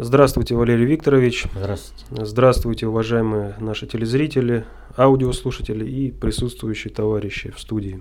[0.00, 1.46] Здравствуйте, Валерий Викторович.
[1.56, 2.24] Здравствуйте.
[2.24, 4.64] Здравствуйте, уважаемые наши телезрители,
[4.96, 8.00] аудиослушатели и присутствующие товарищи в студии.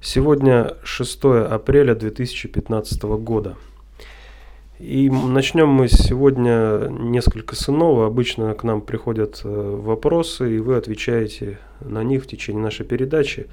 [0.00, 3.56] Сегодня 6 апреля 2015 года.
[4.78, 8.06] И начнем мы сегодня несколько с иного.
[8.06, 13.48] Обычно к нам приходят э, вопросы, и вы отвечаете на них в течение нашей передачи.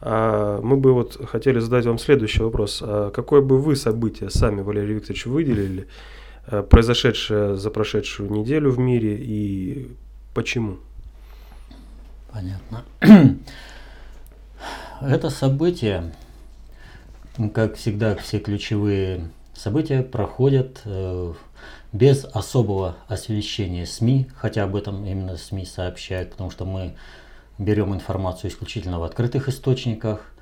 [0.00, 2.82] А мы бы вот хотели задать вам следующий вопрос.
[2.82, 5.86] А какое бы вы событие сами, Валерий Викторович, выделили–
[6.70, 9.96] произошедшее за прошедшую неделю в мире и
[10.34, 10.78] почему?
[12.32, 12.84] Понятно.
[15.00, 16.12] Это событие,
[17.54, 21.32] как всегда, все ключевые события проходят э,
[21.92, 26.94] без особого освещения СМИ, хотя об этом именно СМИ сообщают, потому что мы
[27.58, 30.20] берем информацию исключительно в открытых источниках–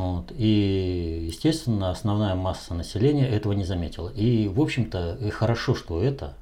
[0.00, 0.32] вот.
[0.36, 4.08] И, естественно, основная масса населения этого не заметила.
[4.08, 6.34] И, в общем-то, и хорошо, что это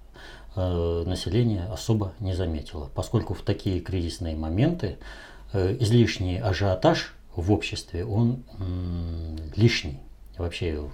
[0.54, 4.98] э, население особо не заметило, поскольку в такие кризисные моменты
[5.52, 9.98] э, излишний ажиотаж в обществе, он м, лишний.
[10.36, 10.88] Вообще,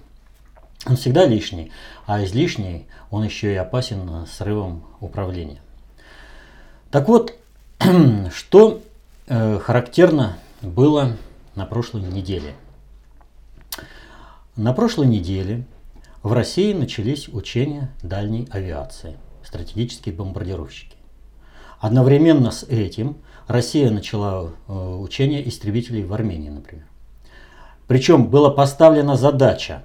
[0.87, 1.71] он всегда лишний,
[2.07, 5.61] а излишний он еще и опасен срывом управления.
[6.89, 7.35] Так вот,
[8.33, 8.81] что
[9.27, 11.15] э, характерно было
[11.55, 12.53] на прошлой неделе.
[14.55, 15.65] На прошлой неделе
[16.23, 20.95] в России начались учения дальней авиации, стратегические бомбардировщики.
[21.79, 26.85] Одновременно с этим Россия начала э, учения истребителей в Армении, например.
[27.87, 29.83] Причем была поставлена задача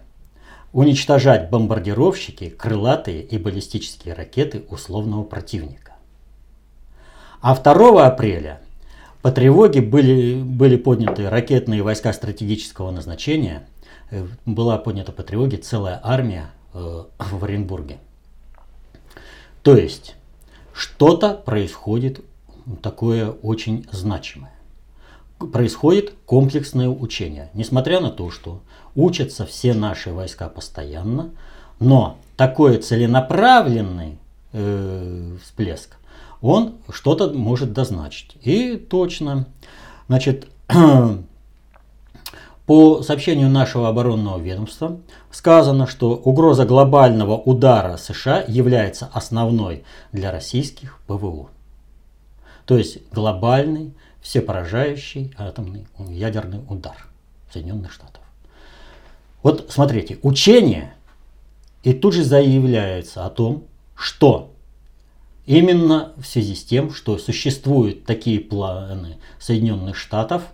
[0.73, 5.95] уничтожать бомбардировщики, крылатые и баллистические ракеты условного противника.
[7.41, 8.61] А 2 апреля
[9.23, 13.67] по тревоге были, были подняты ракетные войска стратегического назначения.
[14.11, 17.99] Э, была поднята по тревоге целая армия э, в Оренбурге.
[19.63, 20.17] То есть
[20.73, 22.25] что-то происходит
[22.83, 24.53] такое очень значимое.
[25.53, 27.51] Происходит комплексное учение.
[27.55, 28.63] Несмотря на то, что
[28.95, 31.31] учатся все наши войска постоянно,
[31.79, 34.19] но такой целенаправленный
[34.53, 35.97] э, всплеск
[36.43, 38.37] он что-то может дозначить.
[38.43, 39.47] И точно,
[40.09, 40.49] значит,
[42.67, 50.99] по сообщению нашего оборонного ведомства сказано, что угроза глобального удара США является основной для российских
[51.07, 51.51] ПВО.
[52.65, 57.07] То есть глобальный, всепоражающий атомный ядерный удар
[57.53, 58.23] Соединенных Штатов.
[59.43, 60.95] Вот смотрите, учение,
[61.83, 63.65] и тут же заявляется о том,
[63.95, 64.50] что
[65.51, 70.45] Именно в связи с тем, что существуют такие планы Соединенных Штатов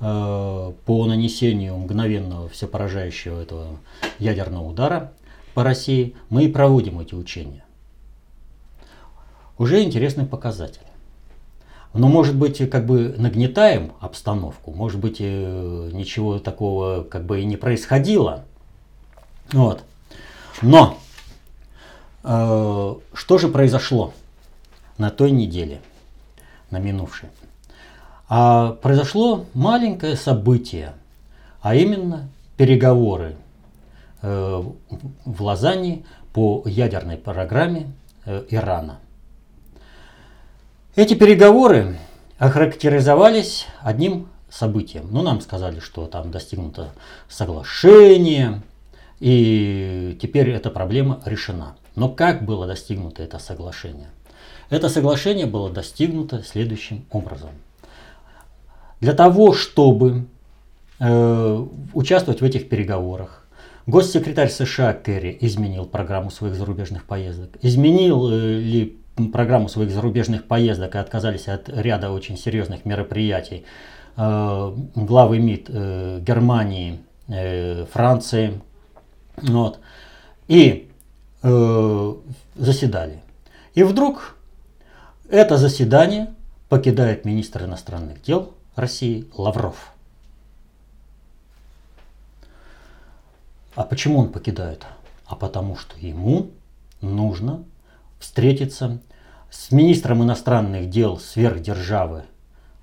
[0.00, 3.78] э, по нанесению мгновенного всепоражающего этого
[4.18, 5.14] ядерного удара
[5.54, 7.64] по России, мы и проводим эти учения.
[9.56, 10.86] Уже интересный показатель.
[11.94, 17.46] Но, может быть, как бы нагнетаем обстановку, может быть, э, ничего такого как бы и
[17.46, 18.44] не происходило.
[19.52, 19.84] Вот.
[20.60, 20.98] Но
[22.24, 24.12] э, что же произошло?
[24.98, 25.80] На той неделе,
[26.70, 27.28] на минувшей.
[28.28, 30.92] А произошло маленькое событие,
[31.60, 33.36] а именно переговоры
[34.22, 34.62] э,
[35.24, 37.92] в Лозанне по ядерной программе
[38.24, 38.98] э, Ирана.
[40.96, 41.98] Эти переговоры
[42.38, 45.08] охарактеризовались одним событием.
[45.10, 46.90] Ну, нам сказали, что там достигнуто
[47.28, 48.62] соглашение,
[49.20, 51.76] и теперь эта проблема решена.
[51.96, 54.08] Но как было достигнуто это соглашение?
[54.70, 57.50] Это соглашение было достигнуто следующим образом.
[59.00, 60.26] Для того, чтобы
[60.98, 63.46] э, участвовать в этих переговорах,
[63.86, 67.50] госсекретарь США Керри изменил программу своих зарубежных поездок.
[67.60, 68.96] Изменил э, ли
[69.32, 73.64] программу своих зарубежных поездок и отказались от ряда очень серьезных мероприятий
[74.16, 78.60] э, главы МИД э, Германии, э, Франции.
[79.36, 79.80] Вот,
[80.48, 80.88] и
[81.42, 82.14] э,
[82.56, 83.20] заседали.
[83.74, 84.33] И вдруг
[85.28, 86.34] это заседание
[86.68, 89.92] покидает министр иностранных дел России Лавров.
[93.74, 94.86] А почему он покидает?
[95.26, 96.50] А потому что ему
[97.00, 97.64] нужно
[98.18, 98.98] встретиться
[99.50, 102.24] с министром иностранных дел сверхдержавы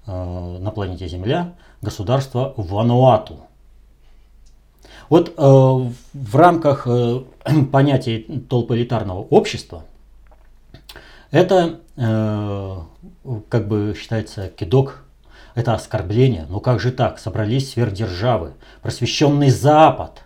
[0.05, 3.41] э, на планете Земля, государства Вануату.
[5.09, 7.21] Вот э, в рамках э,
[7.71, 9.83] понятия толполитарного общества
[11.31, 12.77] это э,
[13.49, 15.03] как бы считается кидок,
[15.55, 16.45] это оскорбление.
[16.49, 17.19] Но как же так?
[17.19, 20.23] Собрались сверхдержавы, просвещенный Запад,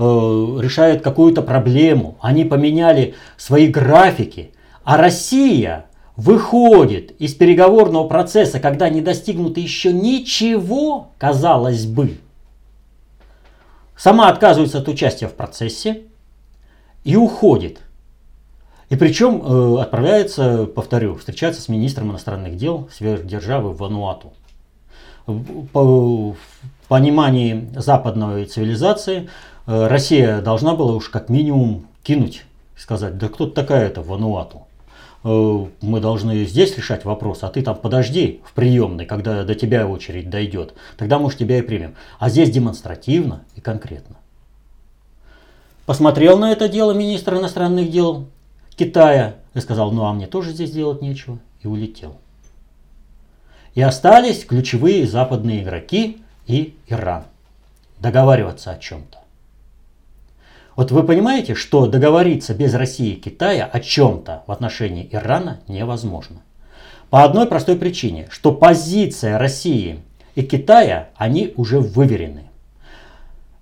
[0.00, 4.52] решают какую-то проблему, они поменяли свои графики,
[4.82, 12.16] а Россия выходит из переговорного процесса, когда не достигнуто еще ничего, казалось бы,
[13.94, 16.04] сама отказывается от участия в процессе
[17.04, 17.80] и уходит.
[18.90, 24.32] И причем э, отправляется, повторю, встречаться с министром иностранных дел сверхдержавы в Вануату.
[25.72, 26.34] По
[26.88, 29.30] понимании западной цивилизации
[29.68, 32.44] э, Россия должна была уж как минимум кинуть,
[32.76, 34.62] сказать, да кто такая это Вануату?
[35.22, 39.86] Э, мы должны здесь решать вопрос, а ты там подожди в приемной, когда до тебя
[39.86, 40.74] очередь дойдет.
[40.96, 41.94] Тогда, может, тебя и примем.
[42.18, 44.16] А здесь демонстративно и конкретно.
[45.86, 48.26] Посмотрел на это дело министр иностранных дел
[48.76, 52.16] Китая и сказал, ну а мне тоже здесь делать нечего, и улетел.
[53.74, 57.24] И остались ключевые западные игроки и Иран.
[57.98, 59.18] Договариваться о чем-то.
[60.76, 66.40] Вот вы понимаете, что договориться без России и Китая о чем-то в отношении Ирана невозможно.
[67.10, 70.00] По одной простой причине, что позиция России
[70.34, 72.49] и Китая, они уже выверены.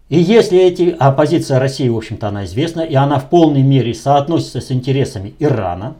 [0.09, 3.93] И если эти, а позиция России, в общем-то, она известна, и она в полной мере
[3.93, 5.97] соотносится с интересами Ирана,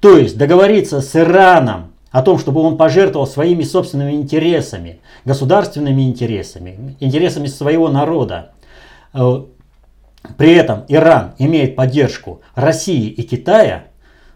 [0.00, 6.96] то есть договориться с Ираном о том, чтобы он пожертвовал своими собственными интересами, государственными интересами,
[6.98, 8.52] интересами своего народа,
[9.12, 9.44] э,
[10.36, 13.84] при этом Иран имеет поддержку России и Китая,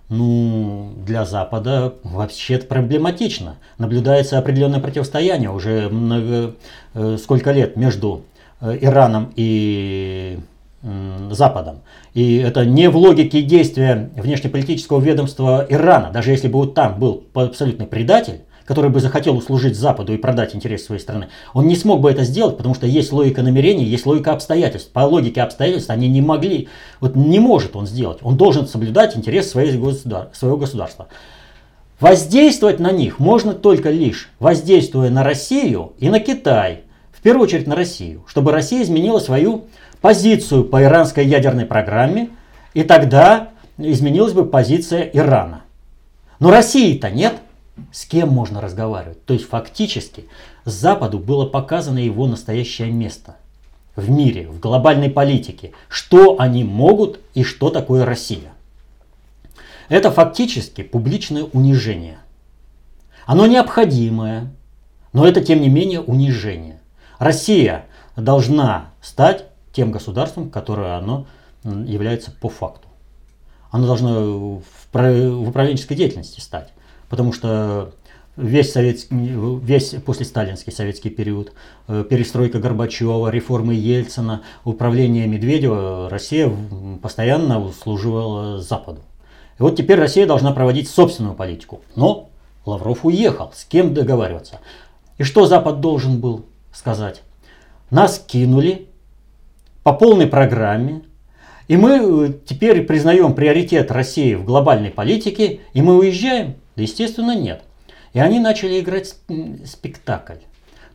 [0.09, 3.56] ну, для Запада вообще проблематично.
[3.76, 6.55] Наблюдается определенное противостояние уже много,
[6.94, 8.25] э, сколько лет между
[8.60, 10.38] Ираном и
[10.82, 11.81] э, Западом.
[12.14, 16.10] И это не в логике действия внешнеполитического ведомства Ирана.
[16.12, 20.55] Даже если бы вот там был абсолютный предатель, который бы захотел услужить Западу и продать
[20.55, 24.05] интересы своей страны, он не смог бы это сделать, потому что есть логика намерений, есть
[24.05, 24.93] логика обстоятельств.
[24.93, 26.69] По логике обстоятельств они не могли,
[27.00, 28.19] вот не может он сделать.
[28.22, 31.08] Он должен соблюдать интерес своего государства.
[31.99, 36.82] Воздействовать на них можно только лишь воздействуя на Россию и на Китай.
[37.28, 39.66] Первую очередь на Россию, чтобы Россия изменила свою
[40.00, 42.30] позицию по иранской ядерной программе,
[42.72, 45.60] и тогда изменилась бы позиция Ирана.
[46.40, 47.34] Но России-то нет–
[47.92, 49.22] с кем можно разговаривать.
[49.26, 50.25] То есть фактически
[50.64, 53.36] Западу было показано его настоящее место
[53.94, 58.54] в мире, в глобальной политике, что они могут и что такое Россия.
[59.90, 62.20] Это фактически публичное унижение.
[63.26, 64.50] Оно необходимое,
[65.12, 66.77] но это тем не менее унижение.
[67.19, 67.87] Россия
[68.17, 71.26] должна стать тем государством, которое оно
[71.65, 72.88] является по факту.
[73.70, 76.73] Оно должно в управленческой деятельности стать
[77.09, 77.93] потому что
[78.37, 79.17] весь, советский,
[79.62, 81.53] весь послесталинский советский период,
[81.88, 86.50] э, перестройка Горбачева, реформы Ельцина, управление Медведева, Россия
[87.03, 89.00] постоянно служила Западу.
[89.59, 91.81] И вот теперь Россия должна проводить собственную политику.
[91.97, 92.31] Но
[92.64, 94.61] Лавров уехал, с кем договариваться.
[95.17, 97.23] И что Запад должен был сказать?
[97.91, 98.88] Нас кинули
[99.82, 101.03] по полной программе,
[101.69, 106.56] и мы э, теперь признаем приоритет России в глобальной политике, и мы уезжаем.
[106.76, 107.62] Да, естественно, нет.
[108.12, 109.15] И они начали играть
[109.65, 110.38] спектакль.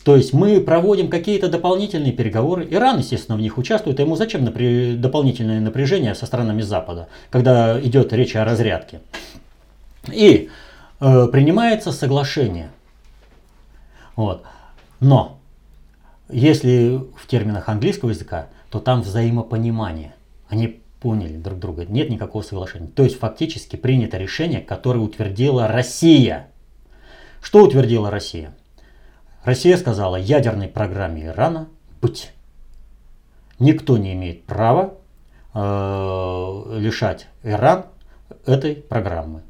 [0.04, 2.68] То есть мы проводим какие-то дополнительные переговоры.
[2.70, 4.00] Иран, естественно, в них участвует.
[4.00, 4.96] А ему зачем напря...
[4.96, 9.00] дополнительное напряжение со странами Запада, когда идет речь о разрядке?
[10.12, 10.50] И
[11.00, 12.70] э, принимается соглашение.
[14.18, 14.44] Вот.
[15.00, 15.40] Но
[16.30, 20.16] если в терминах английского языка, то там взаимопонимание.
[20.50, 21.86] Они поняли друг друга.
[21.86, 22.88] Нет никакого соглашения.
[22.88, 26.48] То есть фактически принято решение, которое утвердила Россия.
[27.42, 28.56] Что утвердила Россия?
[29.44, 31.68] Россия сказала ядерной программе Ирана
[32.02, 32.32] быть.
[33.60, 34.94] Никто не имеет права
[35.54, 37.86] э, лишать Иран
[38.46, 39.42] этой программы.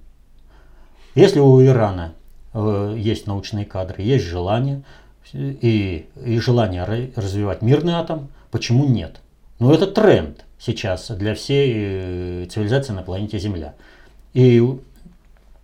[1.13, 2.15] Если у Ирана
[2.53, 4.83] э, есть научные кадры, есть желание
[5.31, 6.83] и, и желание
[7.15, 9.21] развивать мирный атом, почему нет?
[9.59, 13.75] Но это тренд сейчас для всей э, цивилизации на планете Земля.
[14.33, 14.61] И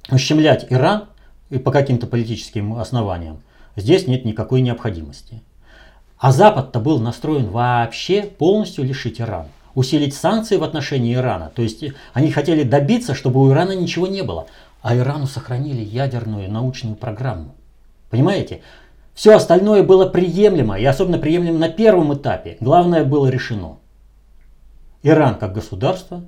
[0.09, 1.05] ущемлять Иран
[1.49, 3.41] и по каким-то политическим основаниям
[3.75, 5.41] здесь нет никакой необходимости.
[6.17, 9.47] А Запад-то был настроен вообще полностью лишить Иран.
[9.73, 11.51] Усилить санкции в отношении Ирана.
[11.55, 14.47] То есть они хотели добиться, чтобы у Ирана ничего не было.
[14.81, 17.55] А Ирану сохранили ядерную научную программу.
[18.09, 18.61] Понимаете?
[19.19, 22.55] Все остальное было приемлемо, и особенно приемлемо на первом этапе.
[22.61, 23.79] Главное было решено.
[25.03, 26.23] Иран как государство,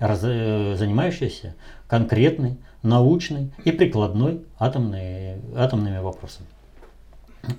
[0.00, 1.54] э, занимающееся
[1.86, 6.48] конкретной, научной и прикладной атомной, атомными вопросами.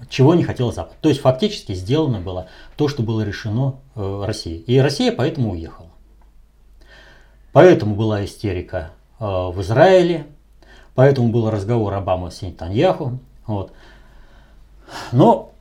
[0.10, 0.98] чего не хотел Запад.
[1.00, 4.64] То есть фактически сделано было то, что было решено э, Россией.
[4.68, 5.92] И Россия поэтому уехала.
[7.54, 10.28] Поэтому была истерика э, в Израиле,
[10.94, 13.20] поэтому был разговор Обамы с Нетаньяху.
[13.48, 13.72] Вот.
[15.12, 15.54] Но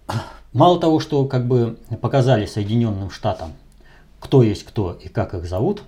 [0.52, 3.52] мало того, что как бы показали Соединенным Штатам,
[4.20, 5.82] кто есть кто и как их зовут,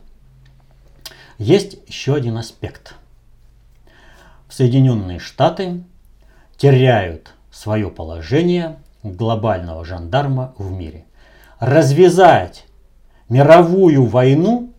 [1.39, 2.95] есть еще один аспект.
[4.49, 5.83] Соединенные Штаты
[6.57, 11.05] теряют свое положение глобального жандарма в мире.
[11.59, 12.65] Развязать
[13.29, 14.73] мировую войну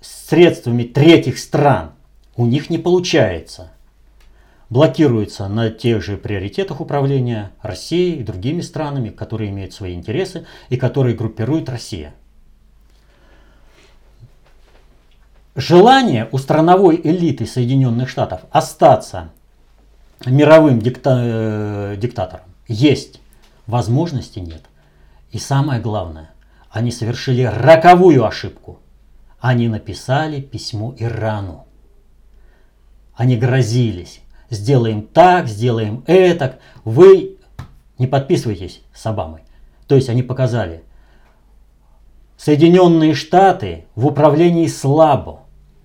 [0.00, 1.92] средствами третьих стран
[2.36, 3.70] у них не получается.
[4.70, 10.76] Блокируется на тех же приоритетах управления Россией и другими странами, которые имеют свои интересы и
[10.76, 12.14] которые группирует Россия.
[15.54, 19.30] Желание у страновой элиты Соединенных Штатов остаться
[20.26, 23.20] мировым дикта э, диктатором есть,
[23.66, 24.62] возможности нет.
[25.30, 26.30] И самое главное,
[26.70, 28.80] они совершили роковую ошибку.
[29.38, 31.66] Они написали письмо Ирану.
[33.14, 34.23] Они грозились.
[34.50, 36.58] Сделаем так, сделаем это.
[36.84, 37.36] Вы
[37.98, 39.42] не подписывайтесь с Обамой.
[39.86, 40.82] То есть они показали,
[42.36, 45.40] Соединенные Штаты в управлении слабо,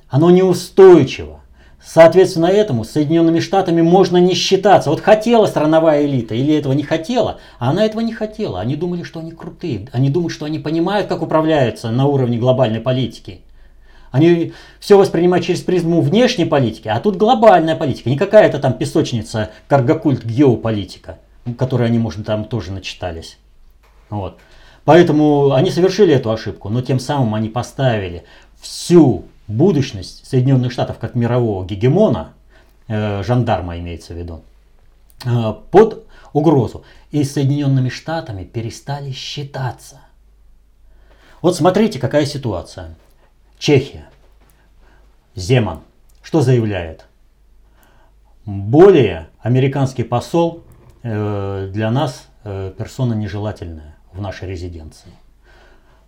[0.10, 1.40] оно неустойчиво.
[1.82, 4.90] Соответственно этому с Соединенными Штатами можно не считаться.
[4.90, 8.60] Вот хотела страновая элита или этого не хотела, а она этого не хотела.
[8.60, 9.88] Они думали, что они крутые.
[9.94, 13.42] Они думают, что они понимают, как управляются на уровне глобальной политики.
[14.12, 18.10] Они все воспринимают через призму внешней политики, а тут глобальная политика.
[18.10, 21.20] Не какая-то там песочница, каргокульт, геополитика,
[21.58, 23.38] которой они, может, там тоже начитались.
[24.10, 24.38] Вот.
[24.86, 28.24] Поэтому они совершили эту ошибку, но тем самым они поставили
[28.60, 32.34] всю будущность Соединенных Штатов как мирового гегемона,
[32.88, 34.42] э, жандарма имеется в виду,
[35.26, 36.84] э, под угрозу.
[37.12, 40.00] И Соединенными Штатами перестали считаться.
[41.42, 42.96] Вот смотрите, какая ситуация.
[43.60, 44.06] Чехия.
[45.36, 45.82] Земан.
[46.22, 47.08] Что заявляет?
[48.46, 50.64] Более американский посол
[51.04, 55.12] э, для нас э, персона нежелательная в нашей резиденции.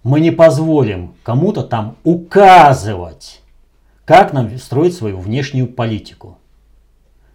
[0.02, 3.42] Мы не позволим кому-то там указывать,
[4.06, 6.38] как нам строить свою внешнюю политику.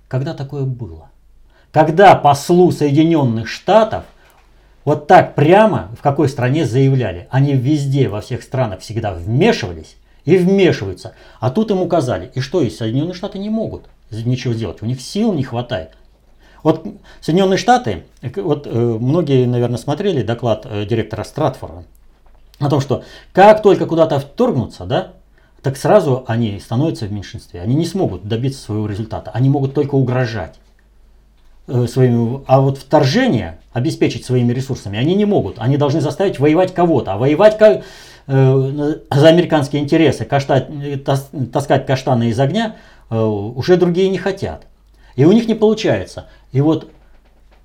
[0.08, 1.10] Когда такое было?
[1.72, 4.04] Когда послу Соединенных Штатов
[4.86, 10.36] вот так прямо в какой стране заявляли, они везде, во всех странах всегда вмешивались и
[10.36, 11.14] вмешиваются.
[11.40, 12.30] А тут им указали.
[12.34, 14.82] И что, и Соединенные Штаты не могут ничего сделать.
[14.82, 15.92] У них сил не хватает.
[16.62, 16.86] Вот
[17.20, 18.04] Соединенные Штаты,
[18.36, 21.84] вот э, многие, наверное, смотрели доклад э, директора Стратфора
[22.58, 25.12] о том, что как только куда-то вторгнуться, да,
[25.62, 27.60] так сразу они становятся в меньшинстве.
[27.60, 29.30] Они не смогут добиться своего результата.
[29.32, 30.56] Они могут только угрожать.
[31.68, 35.58] Э, своими, а вот вторжение обеспечить своими ресурсами они не могут.
[35.58, 37.14] Они должны заставить воевать кого-то.
[37.14, 37.82] А воевать как,
[38.26, 40.68] за американские интересы, каштать,
[41.04, 42.76] тас, таскать каштаны из огня
[43.08, 44.66] э, уже другие не хотят.
[45.14, 46.26] И у них не получается.
[46.52, 46.90] И вот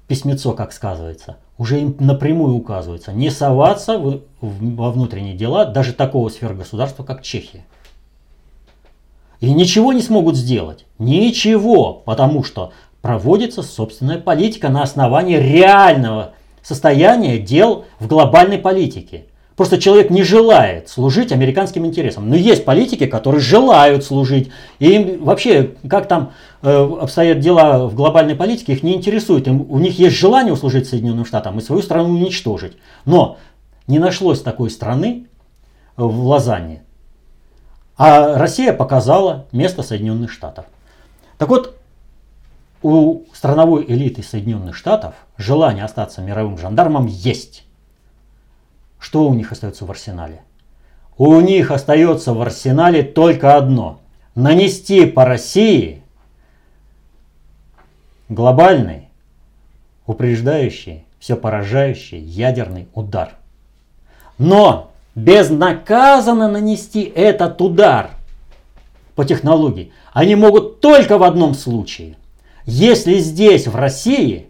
[0.08, 5.94] письмецо, как сказывается, уже им напрямую указывается, не соваться в, в, во внутренние дела даже
[5.94, 7.66] такого сфергосударства, как Чехия.
[9.40, 10.86] И ничего не смогут сделать.
[11.00, 19.26] Ничего, потому что проводится собственная политика на основании реального состояния дел в глобальной политике.
[19.62, 22.28] Просто человек не желает служить американским интересам.
[22.28, 24.50] Но есть политики, которые желают служить.
[24.80, 26.32] И им вообще, как там
[26.64, 29.48] э, обстоят дела в глобальной политике, их не интересует.
[29.48, 32.76] Им, у них есть желание услужить Соединенным Штатам и свою страну уничтожить.
[33.06, 33.38] Но
[33.86, 35.28] не нашлось такой страны
[35.96, 36.82] в Лозанне.
[37.98, 40.66] А Россия показала место Соединенных Штатов.
[41.38, 41.78] Так вот,
[42.82, 47.64] у страновой элиты Соединенных Штатов желание остаться мировым жандармом есть.
[49.02, 50.44] Что у них остается в арсенале?
[51.18, 54.00] У них остается в арсенале только одно.
[54.36, 56.04] Нанести по России
[58.30, 59.10] глобальный,
[60.06, 63.32] упреждающий, все поражающий ядерный удар.
[64.38, 68.12] Но безнаказанно нанести этот удар
[69.16, 72.18] по технологии они могут только в одном случае.
[72.66, 74.48] Если здесь, в России,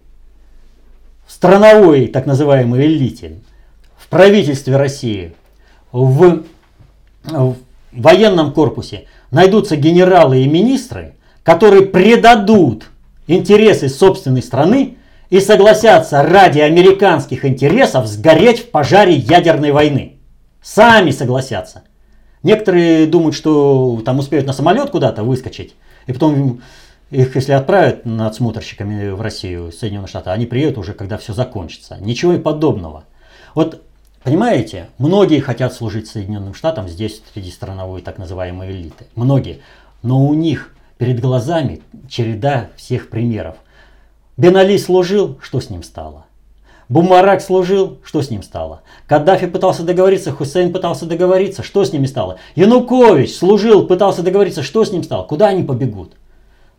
[1.25, 3.39] в страновой так называемой элите,
[4.12, 5.34] правительстве России,
[5.91, 6.44] в,
[7.24, 7.56] в
[7.91, 12.89] военном корпусе найдутся генералы и министры, которые предадут
[13.25, 14.98] интересы собственной страны
[15.30, 20.18] и согласятся ради американских интересов сгореть в пожаре ядерной войны.
[20.62, 21.84] Сами согласятся.
[22.44, 25.74] Некоторые думают, что там успеют на самолет куда-то выскочить,
[26.06, 26.62] и потом
[27.12, 31.98] их если отправят надсмотрщиками в Россию, Соединенные Штаты, они приедут уже, когда все закончится.
[32.01, 33.06] Ничего и подобного.
[33.53, 33.82] Вот
[34.23, 39.05] Понимаете, многие хотят служить Соединенным Штатам здесь, среди страновой так называемой элиты.
[39.15, 39.61] Многие.
[40.03, 43.55] Но у них перед глазами череда всех примеров.
[44.37, 46.25] Бен служил, что с ним стало?
[46.87, 48.81] Бумарак служил, что с ним стало?
[49.07, 52.37] Каддафи пытался договориться, Хусейн пытался договориться, что с ними стало?
[52.53, 55.23] Янукович служил, пытался договориться, что с ним стало?
[55.23, 56.13] Куда они побегут?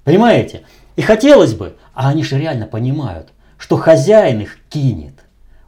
[0.05, 0.63] Понимаете?
[0.97, 5.15] И хотелось бы, а они же реально понимают, что хозяин их кинет.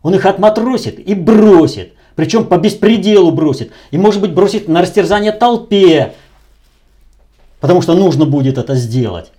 [0.05, 1.95] Он их отматросит и бросит.
[2.15, 3.73] Причем по беспределу бросит.
[3.91, 6.15] И может быть бросит на растерзание толпе.
[7.59, 9.33] Потому что нужно будет это сделать.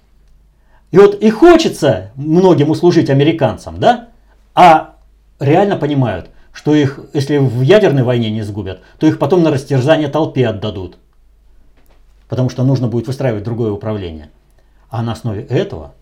[0.89, 4.10] И вот и хочется многим услужить американцам, да?
[4.55, 4.95] А
[5.39, 10.07] реально понимают, что их, если в ядерной войне не сгубят, то их потом на растерзание
[10.07, 10.98] толпе отдадут.
[12.27, 14.31] Потому что нужно будет выстраивать другое управление.
[14.89, 15.93] А на основе этого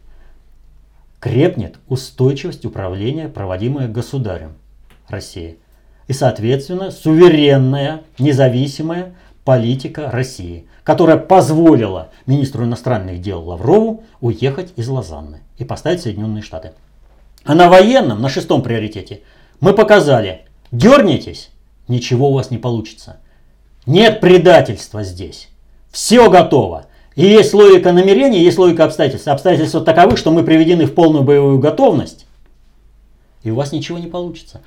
[1.24, 4.56] крепнет устойчивость управления, проводимая государем
[5.08, 5.58] России.
[6.10, 9.16] И, соответственно, суверенная, независимая
[9.46, 16.74] политика России, которая позволила министру иностранных дел Лаврову уехать из Лозанны и поставить Соединенные Штаты.
[17.46, 19.22] А на военном, на шестом приоритете,
[19.62, 20.42] мы показали,
[20.74, 21.52] дернетесь,
[21.88, 23.22] ничего у вас не получится.
[23.86, 25.48] Нет предательства здесь.
[25.90, 26.88] Все готово.
[27.16, 29.28] И есть логика намерений, есть логика обстоятельств.
[29.28, 32.26] Обстоятельства таковы, что мы приведены в полную боевую готовность,
[33.44, 34.62] и у вас ничего не получится.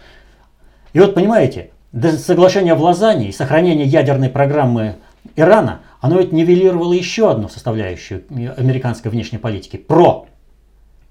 [0.92, 1.70] И вот понимаете,
[2.18, 4.96] соглашение в Лозанне и сохранение ядерной программы
[5.34, 8.24] Ирана, оно ведь нивелировало еще одну составляющую
[8.56, 10.26] американской внешней политики, про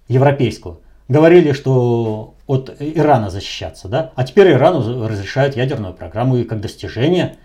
[0.08, 0.82] европейскую.
[1.08, 4.12] Говорили, что от Ирана защищаться, да?
[4.16, 7.38] А теперь Ирану разрешают ядерную программу и как достижение.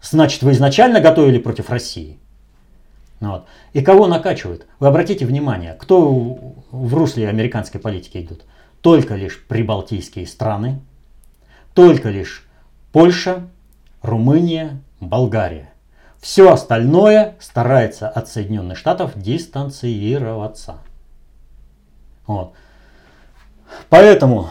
[0.00, 2.18] Значит, вы изначально готовили против России.
[3.20, 3.46] Ну вот.
[3.72, 4.66] И кого накачивают?
[4.80, 6.10] Вы обратите внимание, кто
[6.70, 8.44] в русле американской политики идут?
[8.80, 10.80] Только лишь прибалтийские страны,
[11.72, 12.46] только лишь
[12.92, 13.48] Польша,
[14.02, 15.70] Румыния, Болгария.
[16.20, 20.78] Все остальное старается от Соединенных Штатов дистанцироваться.
[22.26, 22.52] Вот.
[23.88, 24.50] Поэтому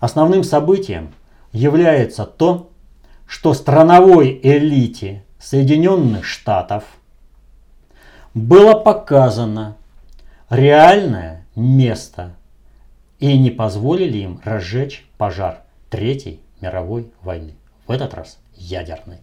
[0.00, 1.12] основным событием
[1.52, 2.70] является то,
[3.26, 6.84] что страновой элите Соединенных Штатов–
[8.34, 9.76] было показано
[10.50, 12.34] реальное место
[13.20, 17.54] и не позволили им разжечь пожар Третьей мировой войны.
[17.86, 19.18] В этот раз ядерной.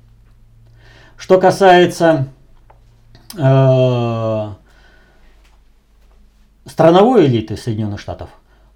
[1.18, 2.28] Что касается
[3.38, 4.54] э,
[6.66, 8.30] страновой элиты Соединенных Штатов,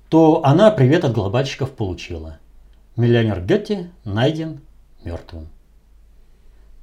[0.10, 2.38] то она привет от глобальщиков получила.
[2.96, 4.62] Миллионер Гетти найден
[5.04, 5.48] мертвым.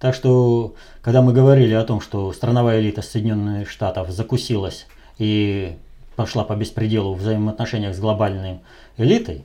[0.02, 5.76] Так что, когда мы говорили о том, что страновая элита Соединенных Штатов закусилась и
[6.16, 8.58] пошла по беспределу в взаимоотношениях с глобальной
[8.96, 9.44] элитой,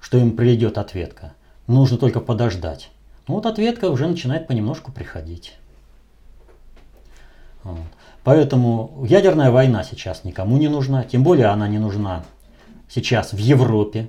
[0.00, 1.34] что им придет ответка,
[1.68, 2.90] нужно только подождать.
[3.28, 5.54] Ну вот ответка уже начинает понемножку приходить.
[7.62, 7.78] Вот.
[8.24, 12.24] Поэтому ядерная война сейчас никому не нужна, тем более она не нужна
[12.88, 14.08] сейчас в Европе,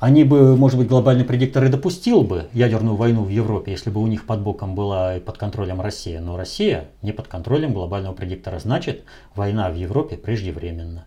[0.00, 4.00] они бы, может быть, глобальный предиктор и допустил бы ядерную войну в Европе, если бы
[4.00, 6.20] у них под боком была и под контролем Россия.
[6.20, 8.58] Но Россия не под контролем глобального предиктора.
[8.58, 11.04] Значит, война в Европе преждевременна.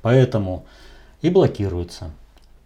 [0.00, 0.64] Поэтому
[1.20, 2.10] и блокируется.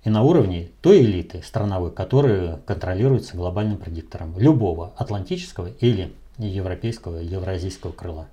[0.05, 4.39] И на уровне той элиты страновой, которая контролируется глобальным предиктором.
[4.39, 8.29] Любого атлантического или европейского, евразийского крыла.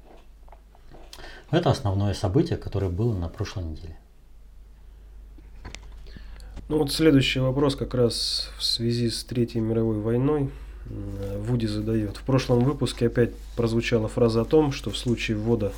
[1.50, 3.98] Это основное событие, которое было на прошлой неделе.
[6.68, 10.50] Ну вот следующий вопрос как раз в связи с Третьей мировой войной.
[11.38, 12.18] Вуди задает.
[12.18, 15.74] В прошлом выпуске опять прозвучала фраза о том, что в случае ввода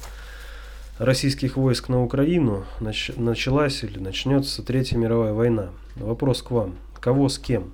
[0.97, 5.71] российских войск на Украину нач началась или начнется Третья мировая война.
[5.97, 6.76] Вопрос к вам.
[7.02, 7.71] Кого с кем?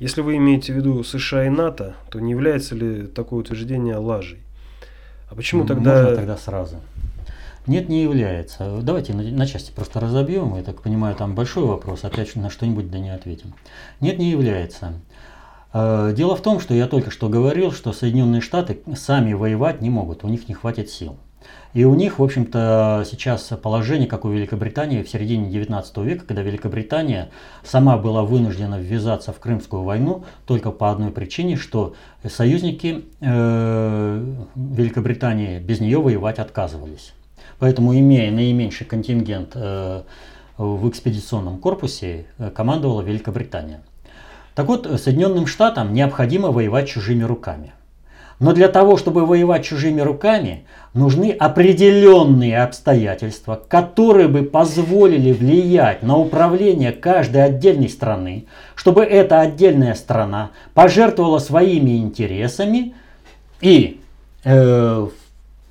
[0.00, 4.40] Если вы имеете в виду США и НАТО, то не является ли такое утверждение лажей?
[5.30, 6.02] А почему тогда...
[6.02, 6.80] Можно тогда сразу.
[7.68, 8.80] Нет, не является.
[8.82, 10.56] Давайте на, на части просто разобьем.
[10.56, 12.02] Я так понимаю, там большой вопрос.
[12.02, 13.54] Опять на что-нибудь да не ответим.
[14.00, 14.94] Нет, не является.
[15.74, 19.90] Э, дело в том, что я только что говорил, что Соединенные Штаты сами воевать не
[19.90, 21.18] могут, у них не хватит сил.
[21.74, 26.42] И у них, в общем-то, сейчас положение, как у Великобритании в середине 19 века, когда
[26.42, 27.28] Великобритания
[27.62, 31.94] сама была вынуждена ввязаться в Крымскую войну только по одной причине, что
[32.26, 37.12] союзники э, Великобритании без нее воевать отказывались.
[37.58, 40.02] Поэтому, имея наименьший контингент э,
[40.56, 43.80] в экспедиционном корпусе, э, командовала Великобритания.
[44.54, 47.72] Так вот, Соединенным Штатам необходимо воевать чужими руками.
[48.40, 56.16] Но для того, чтобы воевать чужими руками, нужны определенные обстоятельства, которые бы позволили влиять на
[56.16, 58.46] управление каждой отдельной страны,
[58.76, 62.94] чтобы эта отдельная страна пожертвовала своими интересами
[63.60, 64.00] и
[64.44, 65.08] э,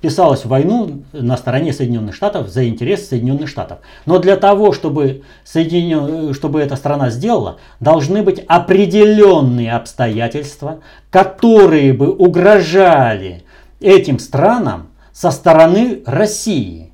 [0.00, 3.78] писалась в войну на стороне Соединенных Штатов за интересы Соединенных Штатов.
[4.06, 6.34] Но для того, чтобы, Соединен...
[6.34, 10.80] чтобы эта страна сделала, должны быть определенные обстоятельства,
[11.10, 13.42] которые бы угрожали
[13.80, 16.92] этим странам со стороны России.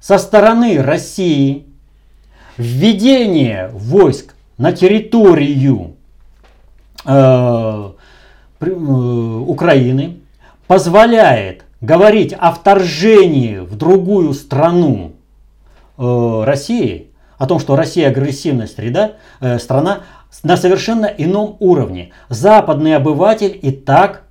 [0.00, 1.66] Со стороны России
[2.56, 5.94] введение войск на территорию
[7.04, 7.90] э,
[8.60, 8.70] э,
[9.46, 10.18] Украины
[10.66, 15.12] позволяет говорить о вторжении в другую страну
[15.98, 20.00] э, России, о том, что Россия агрессивная среда, э, страна,
[20.42, 22.10] на совершенно ином уровне.
[22.28, 24.22] Западный обыватель и так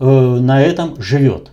[0.00, 1.50] э, на этом живет.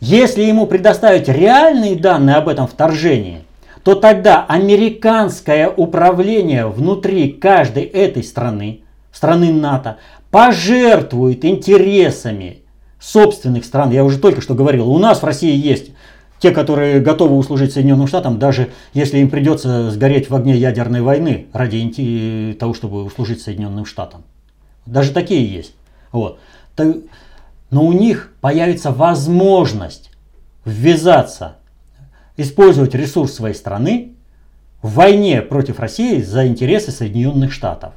[0.00, 3.44] Если ему предоставить реальные данные об этом вторжении,
[3.84, 9.98] то тогда американское управление внутри каждой этой страны, страны НАТО,
[10.30, 12.61] пожертвует интересами
[13.02, 13.90] собственных стран.
[13.90, 15.90] Я уже только что говорил, у нас в России есть
[16.38, 21.46] те, которые готовы услужить Соединенным Штатам, даже если им придется сгореть в огне ядерной войны
[21.52, 24.24] ради того, чтобы услужить Соединенным Штатам.
[24.86, 25.74] Даже такие есть.
[26.10, 26.38] Вот.
[26.76, 30.10] Но у них появится возможность
[30.64, 31.56] ввязаться,
[32.36, 34.12] использовать ресурс своей страны
[34.82, 37.94] в войне против России за интересы Соединенных Штатов.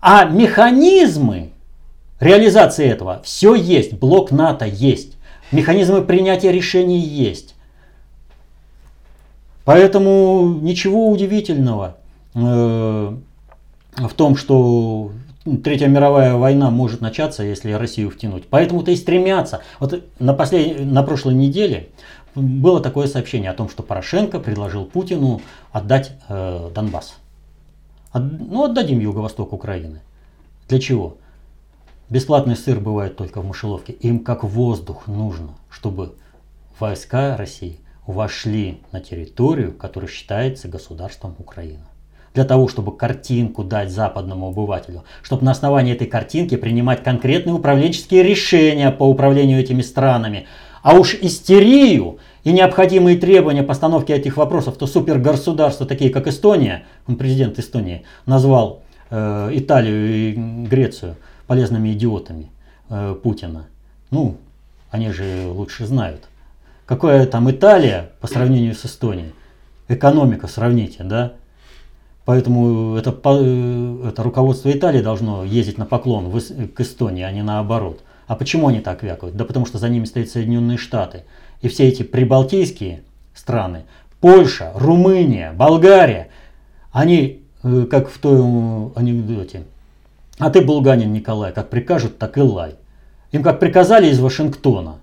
[0.00, 1.52] А механизмы
[2.20, 3.20] реализации этого.
[3.24, 5.16] Все есть, блок НАТО есть,
[5.52, 7.54] механизмы принятия решений есть.
[9.64, 11.98] Поэтому ничего удивительного
[12.34, 12.38] э,
[13.96, 15.12] в том, что
[15.56, 18.46] Третья мировая война может начаться, если Россию втянуть.
[18.48, 19.60] Поэтому-то и стремятся.
[19.80, 20.84] Вот на, послед...
[20.84, 21.88] на прошлой неделе
[22.34, 25.40] было такое сообщение о том, что Порошенко предложил Путину
[25.72, 27.14] отдать э, Донбасс.
[28.12, 28.22] От...
[28.22, 30.00] Ну, отдадим Юго-Восток Украины.
[30.68, 31.16] Для чего?
[32.10, 33.92] Бесплатный сыр бывает только в мышеловке.
[33.92, 36.14] Им как воздух нужно, чтобы
[36.80, 41.86] войска России вошли на территорию, которая считается государством Украина.
[42.32, 48.22] Для того, чтобы картинку дать западному обывателю, чтобы на основании этой картинки принимать конкретные управленческие
[48.22, 50.46] решения по управлению этими странами.
[50.82, 56.86] А уж истерию и необходимые требования постановки этих вопросов, то супергосударства, такие как Эстония,
[57.18, 60.32] президент Эстонии назвал э, Италию и
[60.66, 61.16] Грецию–
[61.48, 62.52] полезными идиотами
[62.90, 63.66] э, Путина.
[64.12, 64.36] Ну,
[64.90, 66.28] они же лучше знают.
[66.86, 69.34] Какая там Италия по сравнению с Эстонией?
[69.88, 71.32] Экономика сравните, да?
[72.24, 78.02] Поэтому это, это руководство Италии должно ездить на поклон к Эстонии, а не наоборот.
[78.26, 79.34] А почему они так вякают?
[79.34, 81.24] Да потому что за ними стоят Соединенные Штаты.
[81.62, 83.02] И все эти прибалтийские
[83.34, 83.84] страны,
[84.20, 86.28] Польша, Румыния, Болгария,
[86.92, 89.64] они, э, как в том анекдоте,
[90.38, 92.76] а ты, булганин Николай, как прикажут, так и лай.
[93.32, 95.00] Им как приказали из Вашингтона,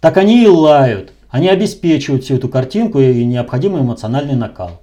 [0.00, 1.12] так они и лают.
[1.30, 4.80] Они обеспечивают всю эту картинку и необходимый эмоциональный накал.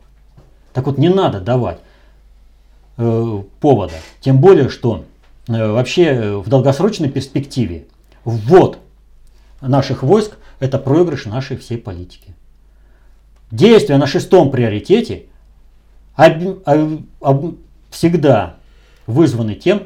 [0.73, 1.79] Так вот, не надо давать
[2.97, 3.95] э, повода.
[4.21, 5.03] Тем более, что
[5.47, 7.85] э, вообще э, в долгосрочной перспективе
[8.23, 8.79] ввод
[9.59, 12.33] наших войск– это проигрыш нашей всей политики.
[13.51, 15.25] Действия на шестом приоритете
[16.15, 17.55] об, об, об,
[17.89, 18.56] всегда
[19.07, 19.83] вызваны тем,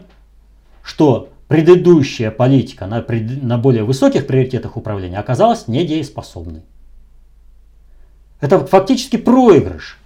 [0.84, 3.06] что предыдущая политика на,
[3.42, 6.64] на более высоких приоритетах управления оказалась недееспособной.
[8.42, 9.98] Это фактически проигрыш.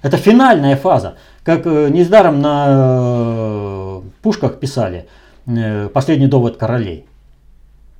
[0.00, 1.14] Это финальная фаза.
[1.44, 5.06] Как э, недаром на э, пушках писали
[5.46, 7.06] э, «Последний довод королей».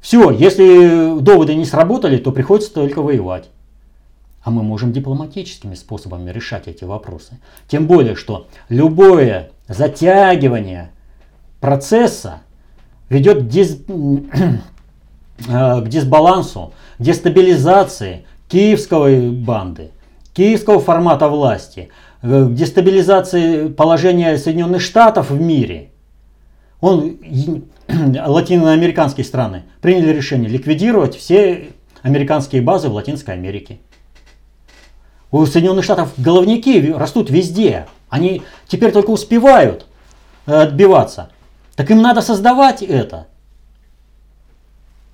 [0.00, 3.50] Все, если доводы не сработали, то приходится только воевать.
[4.42, 7.38] А мы можем дипломатическими способами решать эти вопросы.
[7.68, 10.90] Тем более, что любое затягивание
[11.60, 12.42] процесса
[13.08, 13.78] ведет к, дис...
[15.38, 19.90] к дисбалансу, дестабилизации киевской банды,
[20.34, 21.90] киевского формата власти,
[22.22, 25.90] к дестабилизации положения Соединенных Штатов в мире.
[26.80, 27.18] Он,
[27.88, 31.70] латиноамериканские страны приняли решение ликвидировать все
[32.02, 33.78] американские базы в Латинской Америке.
[35.32, 37.86] У Соединенных Штатов головники растут везде.
[38.10, 39.86] Они теперь только успевают
[40.46, 41.30] э, отбиваться.
[41.74, 43.26] Так им надо создавать это.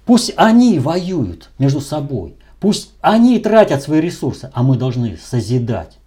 [0.05, 2.35] Пусть они воюют между собой.
[2.59, 5.99] Пусть они тратят свои ресурсы, а мы должны созидать.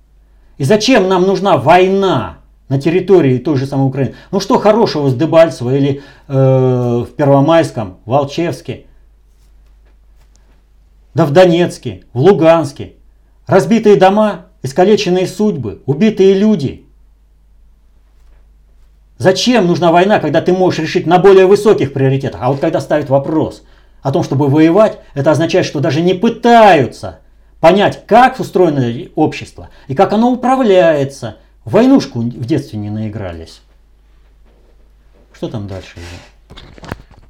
[0.57, 4.15] И зачем нам нужна война на территории той же самой Украины.
[4.31, 8.87] Ну что хорошего с Дебальцево или э, в Первомайском, в Алчевске,
[11.13, 12.95] да в Донецке, в Луганске.
[13.51, 16.85] Разбитые дома, искалеченные судьбы, убитые люди.
[19.19, 22.41] Зачем нужна война, когда ты можешь решить на более высоких приоритетах?
[22.41, 23.61] А вот когда ставят вопрос
[24.01, 27.19] о том, чтобы воевать, это означает, что даже не пытаются
[27.59, 33.61] понять, как устроено общество и как оно управляется– Войнушку в детстве не наигрались.
[35.31, 35.99] Что там дальше?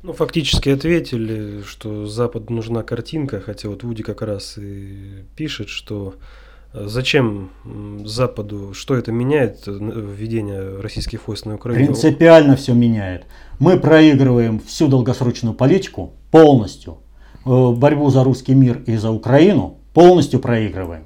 [0.04, 6.16] Ну, фактически ответили, что Западу нужна картинка, хотя вот Вуди как раз и пишет, что
[6.74, 7.52] э, зачем
[8.04, 11.86] Западу, что это меняет э, введение российских войск на Украину?
[11.86, 13.26] Принципиально все меняет.
[13.60, 16.98] Мы проигрываем всю долгосрочную политику полностью.
[17.46, 21.04] Э, борьбу за русский мир и за Украину полностью проигрываем.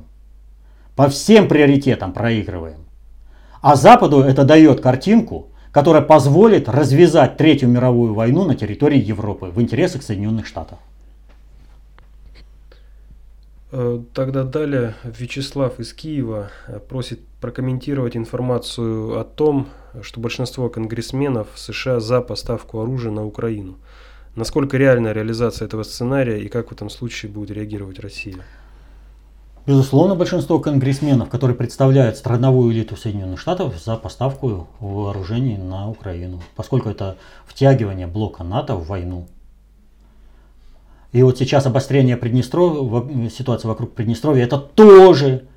[0.95, 2.85] По всем приоритетам проигрываем.
[3.61, 9.61] А Западу это дает картинку, которая позволит развязать Третью мировую войну на территории Европы в
[9.61, 10.79] интересах Соединенных Штатов.
[13.73, 19.67] Э, тогда далее Вячеслав из Киева э, просит прокомментировать информацию о том,
[20.01, 23.75] что большинство конгрессменов США за поставку оружия на Украину.
[24.37, 28.37] Насколько реальна реализация этого сценария и как в этом случае будет реагировать Россия?
[29.67, 36.89] Безусловно, большинство конгрессменов, которые представляют страновую элиту Соединенных Штатов, за поставку вооружений на Украину, поскольку
[36.89, 39.27] это втягивание блока НАТО в войну.
[41.13, 45.47] И вот сейчас обострение Приднестровья, ситуация вокруг Приднестровья, это тоже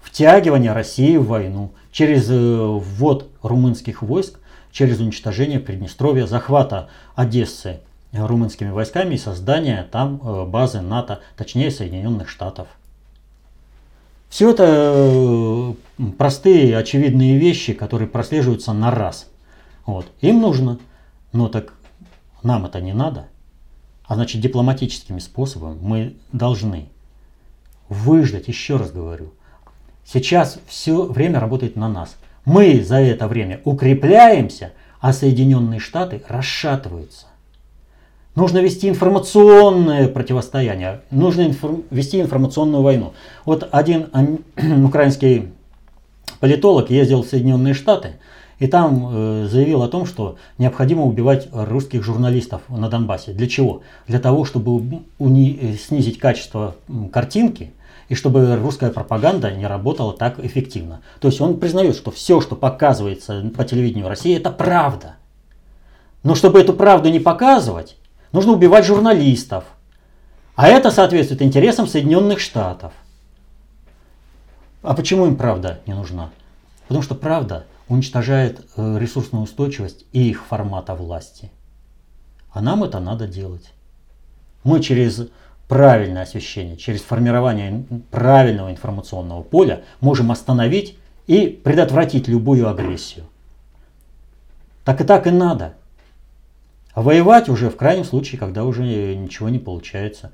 [0.00, 4.38] втягивание России в войну через э, ввод румынских войск,
[4.70, 7.80] через уничтожение Приднестровья, захвата Одессы
[8.12, 12.68] румынскими войсками и создание там э, базы НАТО, точнее Соединенных Штатов.
[14.28, 15.74] Все это э,
[16.18, 19.28] простые, очевидные вещи, которые прослеживаются на раз.
[19.86, 20.06] Вот.
[20.20, 20.78] Им нужно,
[21.32, 21.74] но так
[22.42, 23.28] нам это не надо.
[24.04, 26.88] А значит, дипломатическими способами мы должны
[27.88, 29.32] выждать, еще раз говорю.
[30.04, 32.16] Сейчас все время работает на нас.
[32.44, 37.26] Мы за это время укрепляемся, а Соединенные Штаты расшатываются.
[38.36, 43.14] Нужно вести информационное противостояние, нужно инфор- вести информационную войну.
[43.46, 44.08] Вот один
[44.84, 45.48] украинский
[46.38, 48.16] политолог ездил в Соединенные Штаты
[48.58, 53.32] и там э, заявил о том, что необходимо убивать русских журналистов на Донбассе.
[53.32, 53.80] Для чего?
[54.06, 56.76] Для того, чтобы уни- э, снизить качество
[57.10, 57.72] картинки
[58.10, 61.00] и чтобы русская пропаганда не работала так эффективно.
[61.20, 65.14] То есть он признает, что все, что показывается по телевидению России, это правда.
[66.22, 67.96] Но чтобы эту правду не показывать,
[68.36, 69.64] Нужно убивать журналистов.
[70.56, 72.92] А это соответствует интересам Соединенных Штатов.
[74.82, 76.28] А почему им правда не нужна?
[76.82, 81.50] Потому что правда уничтожает э, ресурсную устойчивость и их формата власти.
[82.50, 83.72] А нам это надо делать.
[84.64, 85.28] Мы через
[85.66, 93.24] правильное освещение, через формирование правильного информационного поля можем остановить и предотвратить любую агрессию.
[94.84, 95.72] Так и так и надо.
[96.96, 100.32] А воевать уже в крайнем случае, когда уже ничего не получается.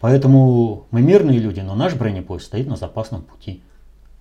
[0.00, 3.62] Поэтому мы мирные люди, но наш бронепоезд стоит на запасном пути.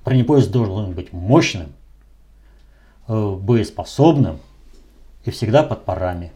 [0.04, 1.68] Бронепоезд должен быть мощным,
[3.08, 4.40] э, боеспособным
[5.24, 6.34] и всегда под парами.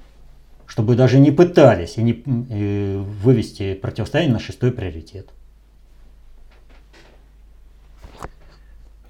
[0.67, 5.31] Чтобы даже не пытались и не и вывести противостояние на шестой приоритет.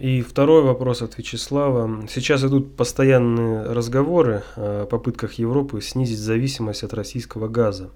[0.01, 2.07] И второй вопрос от Вячеслава.
[2.09, 7.91] Сейчас идут постоянные разговоры о попытках Европы снизить зависимость от российского газа.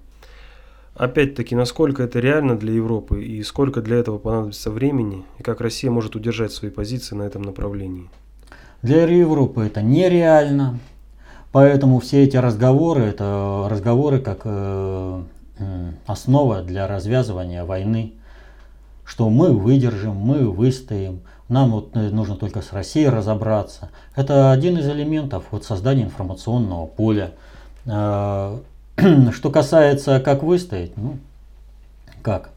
[0.94, 5.90] Опять-таки, насколько это реально для Европы и сколько для этого понадобится времени, и как Россия
[5.90, 8.08] может удержать свои позиции на этом направлении?
[8.82, 10.78] Для Европы это нереально.
[11.50, 15.22] Поэтому все эти разговоры, это разговоры как э,
[16.06, 18.12] основа для развязывания войны.
[19.04, 23.90] Что мы выдержим, мы выстоим– нам вот э, нужно только с Россией разобраться.
[24.14, 27.32] Это один из элементов вот создания информационного поля.
[27.86, 28.60] А,
[29.32, 31.18] что касается, как выстоять, ну,
[32.22, 32.50] как?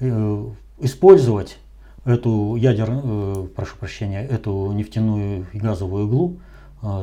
[0.00, 0.44] Э,
[0.80, 1.58] использовать
[2.04, 6.36] эту ядер, э, прошу прощения, эту нефтяную и газовую иглу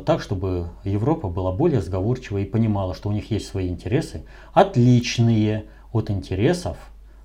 [0.06, 5.66] так, чтобы Европа была более сговорчива и понимала, что у них есть свои интересы, отличные
[5.92, 6.78] от интересов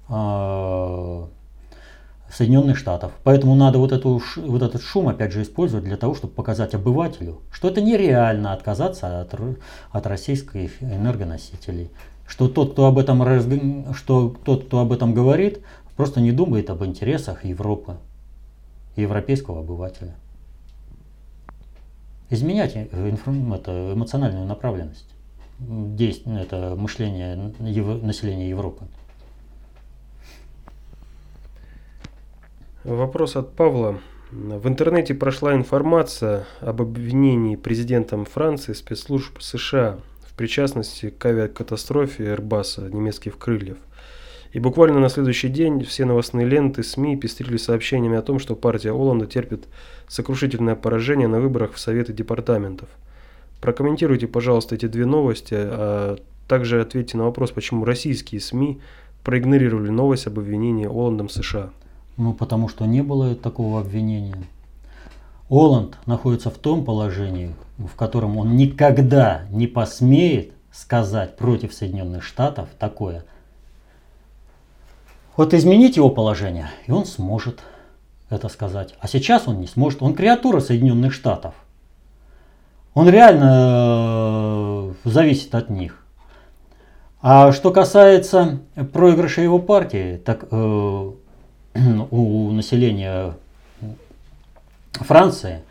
[0.08, 1.28] а,
[2.32, 3.12] Соединенных Штатов.
[3.24, 7.40] Поэтому надо вот, эту, вот этот шум опять же использовать для того, чтобы показать обывателю,
[7.50, 9.34] что это нереально отказаться от,
[9.90, 11.90] от российских энергоносителей.
[12.26, 15.60] Что тот, кто об этом, что тот, кто об этом говорит,
[15.96, 17.96] просто не думает об интересах Европы,
[18.96, 20.14] европейского обывателя.
[22.30, 23.16] изменять э,
[23.54, 25.08] это, эмоциональную направленность
[25.58, 28.84] действия, это мышление населения Европы.
[32.84, 33.98] Вопрос от Павла.
[34.32, 42.90] В интернете прошла информация об обвинении президентом Франции спецслужб США в причастности к авиакатастрофе Airbus
[42.90, 43.76] немецких крыльев.
[44.52, 48.92] И буквально на следующий день все новостные ленты СМИ пестрили сообщениями о том, что партия
[48.92, 49.68] Оланда терпит
[50.08, 52.88] сокрушительное поражение на выборах в Советы департаментов.
[53.60, 56.16] Прокомментируйте, пожалуйста, эти две новости, а
[56.48, 58.80] также ответьте на вопрос, почему российские СМИ
[59.22, 61.72] проигнорировали новость об обвинении Оландом США.
[62.16, 64.36] Ну, потому что не было такого обвинения.
[65.48, 72.68] Оланд находится в том положении, в котором он никогда не посмеет сказать против Соединенных Штатов
[72.78, 73.24] такое.
[75.36, 77.60] Вот изменить его положение, и он сможет
[78.28, 78.94] это сказать.
[79.00, 80.02] А сейчас он не сможет.
[80.02, 81.54] Он креатура Соединенных Штатов.
[82.94, 86.04] Он реально э, зависит от них.
[87.22, 88.60] А что касается
[88.92, 91.12] проигрыша его партии, так э,
[92.10, 93.34] у населения
[94.92, 95.62] Франции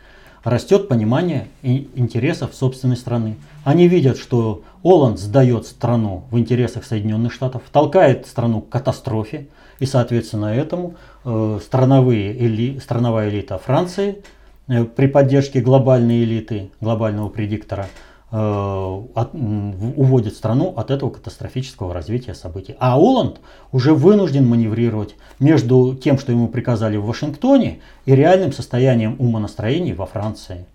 [0.42, 3.36] растет понимание интересов собственной страны.
[3.64, 9.86] Они видят, что Оланд сдает страну в интересах Соединенных Штатов, толкает страну к катастрофе, и,
[9.86, 14.22] соответственно, этому э, страновые эли, страновая элита Франции
[14.68, 17.88] э, при поддержке глобальной элиты, глобального предиктора–
[18.30, 22.76] от, уводит страну от этого катастрофического развития событий.
[22.78, 23.40] А Оланд
[23.72, 30.06] уже вынужден маневрировать между тем, что ему приказали в Вашингтоне, и реальным состоянием умонастроений во
[30.06, 30.66] Франции.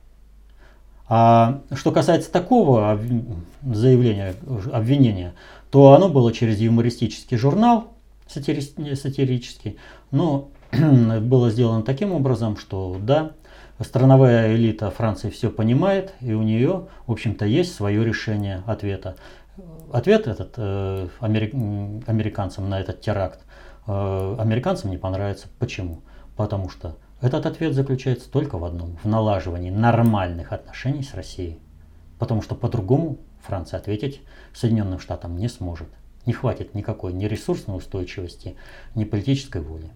[1.08, 3.00] А что касается такого
[3.64, 4.36] заявления,
[4.74, 5.34] обвинения,
[5.70, 7.94] то оно было через юмористический журнал,
[8.28, 9.78] сатирический,
[10.12, 10.50] но
[11.22, 13.32] было сделано таким образом, что да,
[13.80, 19.16] страновая элита Франции все понимает, и у нее, в общем-то, есть свое решение ответа.
[19.92, 21.54] Ответ этот э, америк,
[22.08, 23.46] американцам на этот теракт
[23.88, 25.48] э, американцам не понравится.
[25.60, 26.02] Почему?
[26.36, 31.60] Потому что этот ответ заключается только в одном, в налаживании нормальных отношений с Россией.
[32.20, 34.22] Потому что по-другому Франция ответить
[34.54, 35.88] Соединенным Штатам не сможет.
[36.26, 38.56] Не хватит никакой ни ресурсной устойчивости,
[38.96, 39.92] ни политической воли.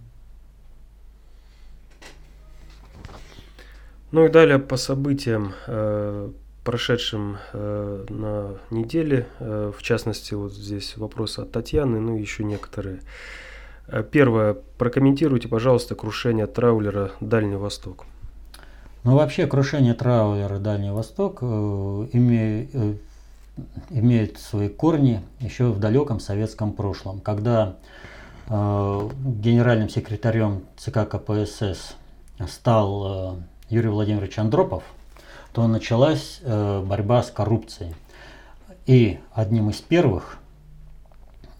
[4.11, 6.31] Ну и далее по событиям, э,
[6.63, 12.43] прошедшим э, на неделе, э, в частности, вот здесь вопросы от Татьяны, ну и еще
[12.43, 13.01] некоторые.
[14.11, 14.55] Первое.
[14.77, 18.05] Прокомментируйте, пожалуйста, крушение траулера «Дальний Восток».
[19.03, 22.69] Ну, вообще, крушение траулера «Дальний Восток» имеет
[24.37, 27.77] свои корни еще в далеком советском прошлом, когда
[28.47, 31.95] генеральным секретарем ЦК КПСС
[32.47, 34.83] стал Юрий Владимирович Андропов,
[35.53, 37.95] то началась э, борьба с коррупцией.
[38.85, 40.39] И одним из первых,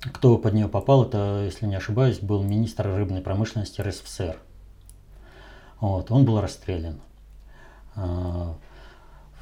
[0.02, 4.38] кто под нее попал, это, если не ошибаюсь, был министр рыбной промышленности РСФСР.
[5.80, 7.00] Вот, он был расстрелян.
[7.96, 8.54] Э,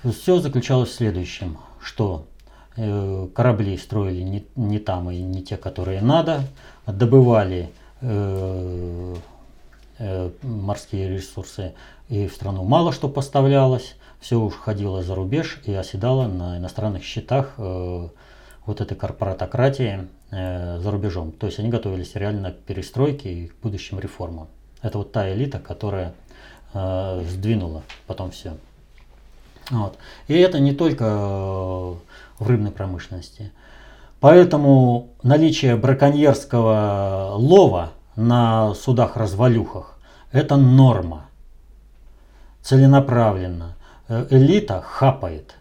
[0.03, 2.27] Все заключалось в следующем, что
[2.75, 6.43] э, корабли строили не, не там и не те, которые надо,
[6.85, 7.69] добывали
[8.01, 9.15] э,
[10.43, 11.73] морские ресурсы
[12.09, 17.03] и в страну мало что поставлялось, все уж ходило за рубеж и оседало на иностранных
[17.03, 18.07] счетах э,
[18.65, 21.31] вот этой корпоратократии э, за рубежом.
[21.31, 24.47] То есть они готовились реально к перестройке и к будущим реформам.
[24.81, 26.13] Это вот та элита, которая
[26.73, 28.57] э, сдвинула потом все.
[29.69, 29.97] Вот.
[30.27, 31.93] И это не только э,
[32.39, 33.51] в рыбной промышленности.
[34.19, 39.99] Поэтому наличие браконьерского лова на судах-развалюхах–
[40.31, 41.27] это норма
[42.67, 43.75] целенаправленно.
[44.09, 45.55] Э, элита хапает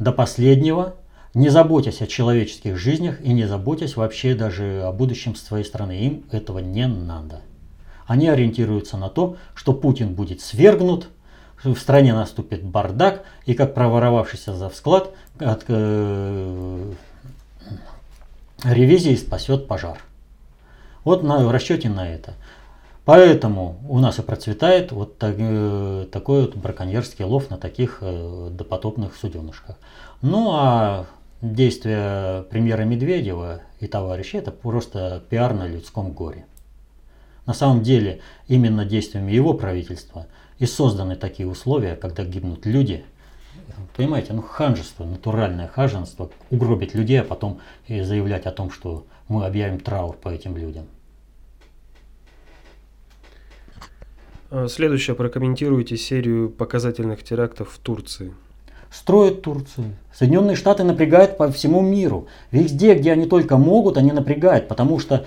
[0.00, 0.94] до последнего,
[1.34, 6.00] не заботясь о человеческих жизнях и не заботясь вообще даже о будущем своей страны.
[6.00, 7.42] Им этого не надо.
[8.06, 11.08] Они ориентируются на то, что Путин будет свергнут,
[11.62, 16.92] в стране наступит бардак, и как проворовавшийся за вклад от э,
[18.64, 19.98] ревизии спасет пожар.
[21.04, 22.34] Вот на, в расчете на это.
[23.04, 28.48] Поэтому у нас и процветает вот так, э, такой вот браконьерский лов на таких э,
[28.52, 29.76] допотопных суденышках.
[30.20, 31.06] Ну а
[31.40, 36.46] действия премьера Медведева и товарищей это просто пиар на людском горе.
[37.44, 40.26] На самом деле именно действиями его правительства
[40.60, 43.04] и созданы такие условия, когда гибнут люди.
[43.96, 49.44] Понимаете, ну ханжество, натуральное ханжество, угробить людей, а потом и заявлять о том, что мы
[49.44, 50.86] объявим траур по этим людям.
[54.68, 55.16] Следующее.
[55.16, 58.32] Прокомментируйте серию показательных терактов в Турции.
[58.90, 59.96] строят Турцию.
[60.14, 62.28] Соединенные Штаты напрягают по всему миру.
[62.50, 65.26] Везде, где они только могут, они напрягают, потому что Э,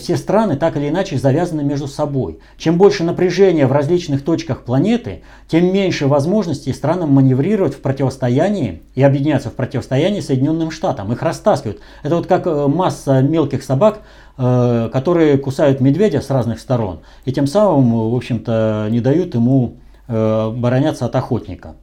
[0.00, 2.40] все страны так или иначе завязаны между собой.
[2.56, 9.02] Чем больше напряжения в различных точках планеты, тем меньше возможностей странам маневрировать в противостоянии и
[9.02, 11.12] объединяться в противостоянии Соединенным Штатам.
[11.12, 11.80] Их растаскивают.
[12.02, 14.00] Это вот как э, масса мелких собак,
[14.36, 19.76] э, которые кусают медведя с разных сторон и тем самым, в общем-то, не дают ему
[20.08, 21.76] обороняться от охотника.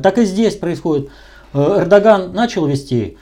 [0.00, 1.10] Так и здесь происходит.
[1.52, 3.16] Эрдоган начал вести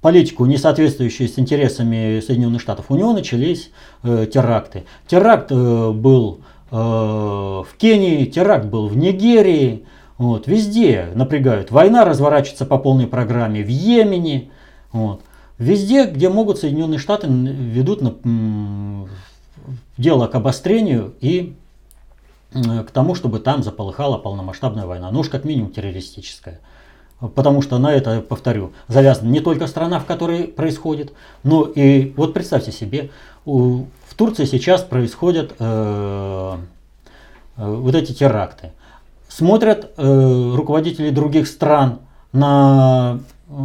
[0.00, 3.70] политику, не соответствующую с интересами Соединенных Штатов, у него начались
[4.02, 4.84] э, теракты.
[5.06, 6.40] Теракт э, был
[6.70, 9.84] э, в Кении, теракт был в Нигерии,
[10.18, 11.70] вот, везде напрягают.
[11.70, 14.50] Война разворачивается по полной программе в Йемене.
[14.92, 15.22] Вот.
[15.58, 19.08] Везде, где могут Соединенные Штаты, ведут на,
[19.96, 21.54] дело к обострению и
[22.52, 25.10] к тому, чтобы там заполыхала полномасштабная война.
[25.10, 26.60] Ну уж как минимум террористическая.
[27.20, 31.12] Потому что на это, повторю, завязана не только страна, в которой происходит,
[31.42, 33.10] но и вот представьте себе,
[33.44, 36.56] у, в Турции сейчас происходят э,
[37.56, 38.70] э, вот эти теракты.
[39.28, 41.98] Смотрят э, руководители других стран
[42.32, 43.18] на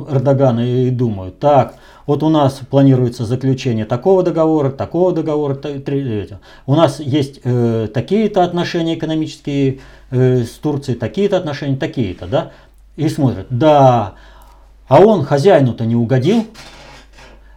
[0.09, 1.75] Эрдогана и думают, так,
[2.07, 5.57] вот у нас планируется заключение такого договора, такого договора,
[6.65, 9.79] у нас есть э, такие-то отношения экономические
[10.09, 12.51] э, с Турцией, такие-то отношения, такие-то, да,
[12.95, 14.13] и смотрят, да,
[14.87, 16.45] а он хозяину-то не угодил.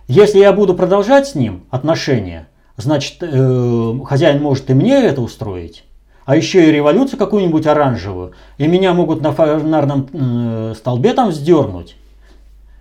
[0.08, 5.84] Если я буду продолжать с ним отношения, значит, э, хозяин может и мне это устроить.
[6.24, 8.32] А еще и революцию какую-нибудь оранжевую.
[8.58, 11.96] И меня могут на фонарном э, столбе там вздернуть.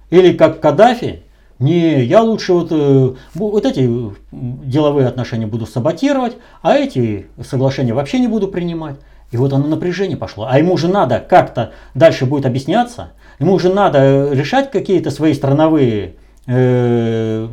[0.10, 1.22] Или как Каддафи.
[1.60, 3.90] Не, я лучше вот, э, вот эти
[4.32, 8.98] деловые отношения буду саботировать, а эти соглашения вообще не буду принимать.
[9.32, 10.48] И вот оно напряжение пошло.
[10.50, 13.12] А ему же надо как-то дальше будет объясняться.
[13.40, 16.16] Ему же надо э, решать какие-то свои страновые
[16.48, 17.48] э,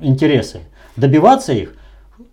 [0.00, 0.60] интересы,
[0.96, 1.74] добиваться их.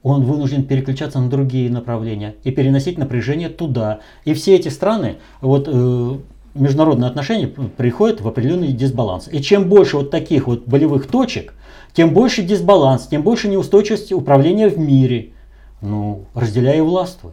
[0.01, 3.99] Он вынужден переключаться на другие направления и переносить напряжение туда.
[4.25, 6.17] И все эти страны, вот э,
[6.53, 9.29] международные отношения приходят в определенный дисбаланс.
[9.31, 11.53] И чем больше вот таких вот болевых точек,
[11.93, 15.29] тем больше дисбаланс, тем больше неустойчивость управления в мире.
[15.81, 17.31] Ну, разделяй и властвуй.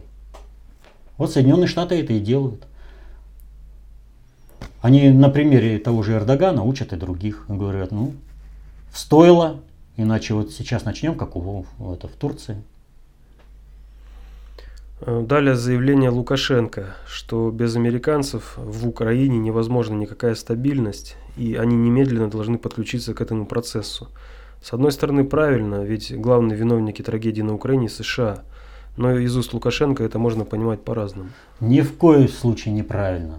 [1.21, 2.63] Вот Соединенные Штаты это и делают.
[4.81, 7.45] Они на примере того же Эрдогана учат и других.
[7.47, 8.13] Говорят, ну,
[8.91, 9.59] стоило,
[9.97, 12.63] иначе вот сейчас начнем, как у, это, в Турции.
[15.05, 22.57] Далее заявление Лукашенко, что без американцев в Украине невозможна никакая стабильность, и они немедленно должны
[22.57, 24.07] подключиться к этому процессу.
[24.63, 28.39] С одной стороны, правильно, ведь главные виновники трагедии на Украине– США–
[28.97, 31.29] но из уст Лукашенко это можно понимать по-разному.
[31.59, 33.35] Ни в коем случае неправильно.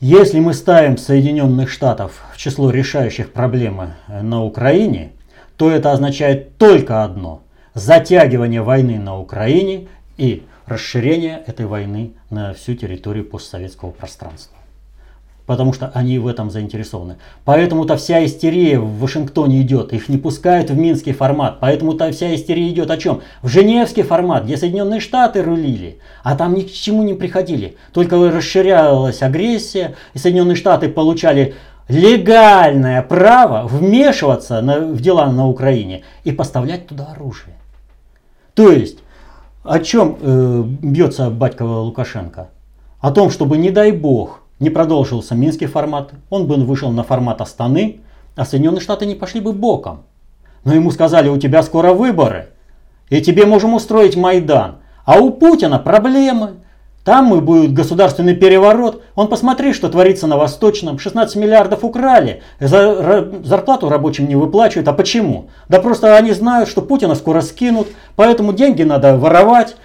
[0.00, 5.12] Если мы ставим Соединенных Штатов в число решающих проблемы э, на Украине,
[5.56, 7.42] то это означает только одно–
[7.74, 14.59] затягивание войны на Украине и расширение этой войны на всю территорию постсоветского пространства
[15.50, 17.16] потому что они в этом заинтересованы.
[17.44, 22.68] Поэтому-то вся истерия в Вашингтоне идет, их не пускают в минский формат, поэтому-то вся истерия
[22.68, 23.22] идет о чем?
[23.42, 27.76] В Женевский формат, где Соединенные Штаты рулили, а там ни к чему не приходили.
[27.92, 31.56] Только расширялась агрессия, и Соединенные Штаты получали
[31.88, 37.56] легальное право вмешиваться на, в дела на Украине и поставлять туда оружие.
[38.54, 38.98] То есть,
[39.64, 42.50] о чем э, бьется батька Лукашенко?
[43.00, 47.40] О том, чтобы, не дай бог, не продолжился Минский формат, он бы вышел на формат
[47.40, 48.00] Астаны,
[48.36, 50.04] а Соединенные Штаты не пошли бы боком.
[50.64, 52.50] Но ему сказали, у тебя скоро выборы,
[53.08, 54.76] и тебе можем устроить Майдан.
[55.04, 56.56] А у Путина проблемы.
[57.04, 59.02] Там мы будет государственный переворот.
[59.14, 60.98] Он посмотри, что творится на Восточном.
[60.98, 62.42] 16 миллиардов украли.
[62.60, 64.86] зарплату рабочим не выплачивают.
[64.86, 65.48] А почему?
[65.68, 67.88] Да просто они знают, что Путина скоро скинут.
[68.16, 69.76] Поэтому деньги надо воровать.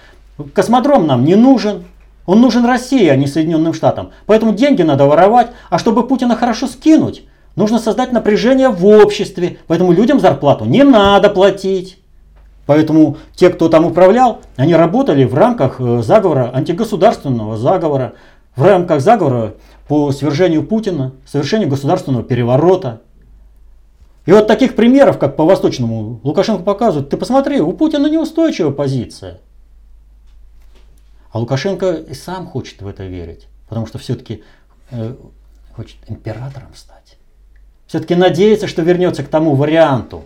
[0.54, 1.86] Космодром нам не нужен.
[2.26, 4.10] Он нужен России, а не Соединенным Штатам.
[4.26, 7.24] Поэтому деньги надо воровать, а чтобы Путина хорошо скинуть,
[7.54, 9.58] нужно создать напряжение в обществе.
[9.68, 11.98] Поэтому людям зарплату не надо платить.
[12.66, 18.14] Поэтому те, кто там управлял, они работали в рамках э, заговора, антигосударственного заговора,
[18.56, 19.54] в рамках заговора
[19.86, 23.02] по свержению Путина, совершению государственного переворота.
[24.24, 29.38] И вот таких примеров, как по Восточному, Лукашенко показывает, ты посмотри, у Путина неустойчивая позиция.
[31.36, 34.42] А Лукашенко и сам хочет в это верить, потому что все-таки
[34.90, 35.14] э,
[35.74, 37.18] хочет императором стать.
[37.86, 40.24] Все-таки надеется, что вернется к тому варианту,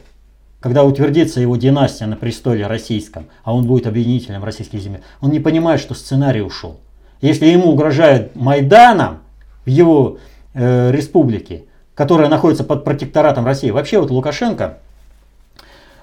[0.60, 5.02] когда утвердится его династия на престоле российском, а он будет объединителем российских земель.
[5.20, 6.78] Он не понимает, что сценарий ушел.
[7.20, 9.18] если ему угрожает Майданом
[9.64, 10.18] в его
[10.54, 11.64] э, республике,
[11.96, 13.70] которая находится под протекторатом России.
[13.70, 14.78] Вообще вот Лукашенко,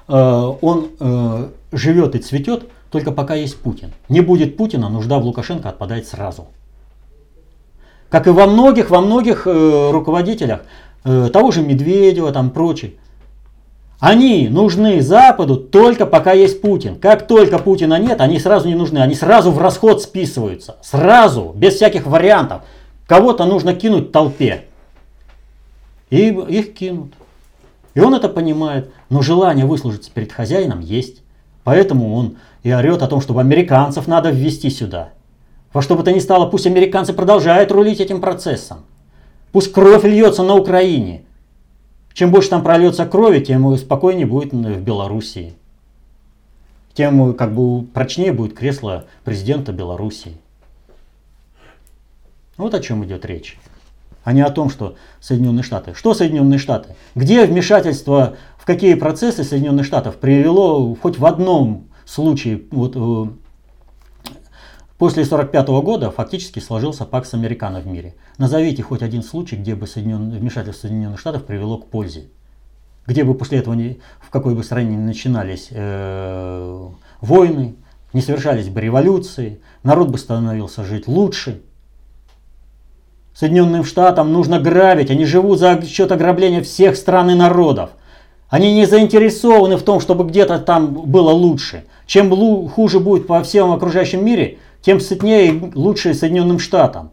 [0.10, 3.92] э, он э, живет и цветет только пока есть Путин.
[4.10, 6.48] Не будет Путина, нужда в Лукашенко отпадает сразу.
[8.10, 10.62] Как и во многих, во многих э, руководителях,
[11.04, 12.94] э, того же Медведева, там прочие.
[14.00, 16.96] Они нужны Западу только пока есть Путин.
[17.00, 19.00] Как только Путина нет, они сразу не нужны.
[19.00, 20.78] Они сразу в расход списываются.
[20.84, 22.62] Сразу, без всяких вариантов.
[23.08, 24.66] Кого-то нужно кинуть толпе.
[26.12, 27.14] И их кинут.
[27.96, 28.92] И он это понимает.
[29.10, 31.24] Но желание выслужиться перед хозяином есть.
[31.64, 35.14] Поэтому он и орет о том, чтобы американцев надо ввести сюда.
[35.72, 38.80] Во что бы то ни стало, пусть американцы продолжают рулить этим процессом.
[39.54, 41.24] Пусть кровь льется на Украине.
[42.14, 45.54] Чем больше там прольется крови, тем спокойнее будет в Белоруссии.
[46.94, 50.36] Тем как бы прочнее будет кресло президента Белоруссии.
[52.58, 53.58] Вот о чем идет речь.
[54.26, 55.94] А не о том, что Соединенные Штаты.
[55.94, 56.98] Что Соединенные Штаты?
[57.16, 63.32] Где вмешательство в какие процессы Соединенных Штатов привело хоть в одном случае вот, э,
[64.98, 68.16] После 1945 года фактически сложился пакс Американо в мире.
[68.40, 70.32] Назовите хоть один случай, где бы Соединен...
[70.32, 72.30] вмешательство Соединенных Штатов привело к пользе.
[73.06, 74.00] Где бы после этого, не...
[74.20, 76.90] в какой бы стране не начинались э...
[77.22, 77.76] войны,
[78.12, 81.62] не совершались бы революции, народ бы становился жить лучше.
[83.36, 87.92] Соединенным Штатам нужно грабить, они живут за счет ограбления всех стран и народов.
[88.50, 91.84] Они не заинтересованы в том, чтобы где-то там было лучше.
[92.06, 92.32] Чем
[92.70, 97.12] хуже будет по всем окружающем мире, тем сытнее и лучше Соединенным Штатам.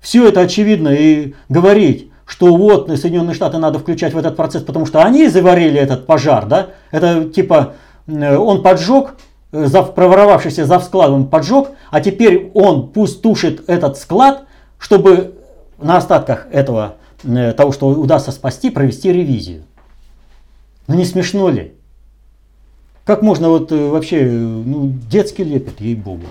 [0.00, 4.86] Все это очевидно и говорить, что вот Соединенные Штаты надо включать в этот процесс, потому
[4.86, 6.68] что они заварили этот пожар, да?
[6.90, 7.74] Это типа
[8.06, 9.14] э, он поджег,
[9.52, 14.44] э, зав, проворовавшийся за складом поджег, а теперь он пусть тушит этот склад,
[14.78, 15.34] чтобы
[15.78, 19.64] на остатках этого, того, что удастся спасти, провести ревизию.
[20.88, 21.74] Ну не смешно ли?
[23.04, 26.26] Как можно вот э, вообще, ну, детский лепет, ей-богу.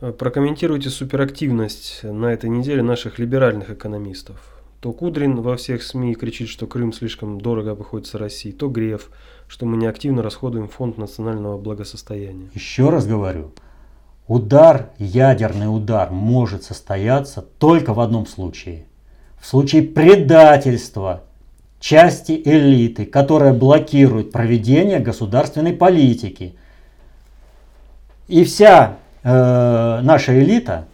[0.00, 4.56] Э, прокомментируйте суперактивность на этой неделе наших либеральных экономистов.
[4.80, 9.10] То Кудрин во всех СМИ кричит, что Крым слишком дорого обходится России, то Греф,
[9.48, 12.48] что мы неактивно расходуем фонд национального благосостояния.
[12.54, 13.52] Еще раз говорю,
[14.28, 18.84] удар, ядерный удар может состояться только в одном случае.
[19.40, 21.22] В случае предательства
[21.80, 26.56] части элиты, которая блокирует проведение государственной политики.
[28.28, 30.86] И вся э, наша элита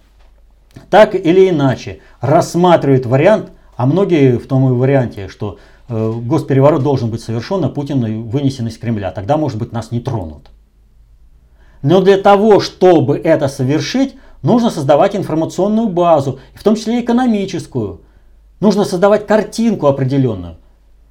[0.90, 5.58] так или иначе рассматривает вариант, а многие в том и варианте, что
[5.88, 9.10] э, госпереворот должен быть совершен, а Путин вынесен из Кремля.
[9.12, 10.50] Тогда, может быть, нас не тронут.
[11.82, 18.00] Но для того, чтобы это совершить, нужно создавать информационную базу, в том числе экономическую.
[18.60, 20.56] Нужно создавать картинку определенную.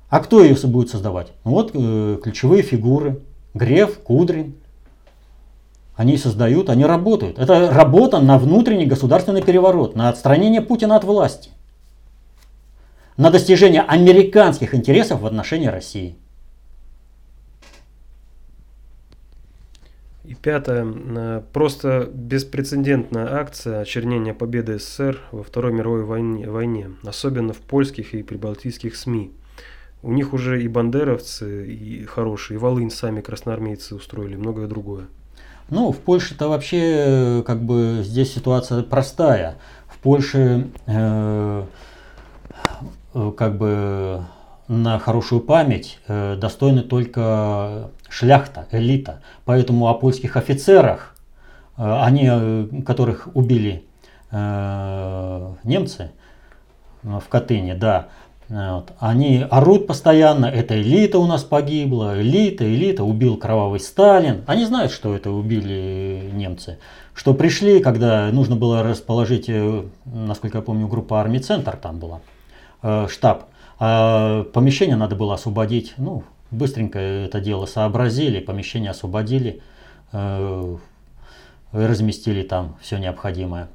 [0.09, 1.27] А кто ее будет создавать?
[1.43, 3.21] Ну вот э, ключевые фигуры.
[3.53, 4.55] Греф, Кудрин.
[5.95, 7.37] Они создают, они работают.
[7.37, 11.51] Это работа на внутренний государственный переворот, на отстранение Путина от власти.
[13.17, 16.15] На достижение американских интересов в отношении России.
[20.31, 21.43] И пятое.
[21.51, 28.23] Просто беспрецедентная акция очернения победы СССР во Второй мировой войне, войне особенно в польских и
[28.23, 29.33] прибалтийских СМИ.
[30.01, 35.07] У них уже и бандеровцы, и хорошие, и Волынь сами красноармейцы устроили, многое другое.
[35.69, 39.57] Ну, в Польше-то вообще как бы здесь ситуация простая.
[39.87, 41.65] В Польше э,
[43.13, 44.21] как бы
[44.71, 49.21] на хорошую память э, достойны только шляхта, элита.
[49.43, 51.13] Поэтому о польских офицерах,
[51.77, 53.83] э, они, э, которых убили
[54.31, 56.11] э, немцы
[57.03, 58.07] в Катыни, да,
[58.47, 58.91] вот.
[58.99, 64.43] Они орут постоянно, это элита у нас погибла, элита, элита, убил кровавый Сталин.
[64.45, 66.77] Они знают, что это убили немцы.
[67.13, 72.21] Что пришли, когда нужно было расположить, э, насколько я помню, группа армий «Центр» там была,
[72.83, 73.50] э, штаб.
[73.83, 79.63] А помещение надо было освободить, ну, быстренько это дело сообразили, помещение освободили,
[80.11, 80.77] э,
[81.71, 83.69] разместили там все необходимое.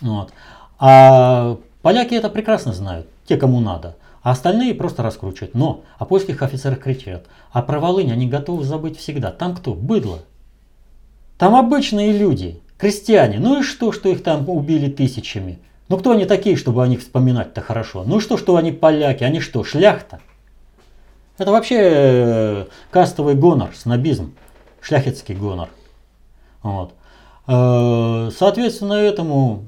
[0.00, 0.32] Вот.
[0.78, 5.52] А поляки это прекрасно знают те, кому надо, а остальные просто раскручивают.
[5.54, 9.30] Но о польских офицерах кричат, а про Волынь они готовы забыть всегда.
[9.30, 9.74] Там кто?
[9.74, 10.20] Быдло.
[11.36, 13.40] Там обычные люди, крестьяне.
[13.40, 15.58] Ну и что, что их там убили тысячами?
[15.88, 18.02] Ну кто они такие, чтобы о них вспоминать-то хорошо?
[18.04, 19.22] Ну что, что они поляки?
[19.22, 20.20] Они что, шляхта?
[21.38, 24.34] Это вообще э, кастовый гонор, снобизм.
[24.80, 25.68] шляхетский гонор.
[26.62, 26.94] Вот.
[27.46, 29.64] Э, соответственно, этому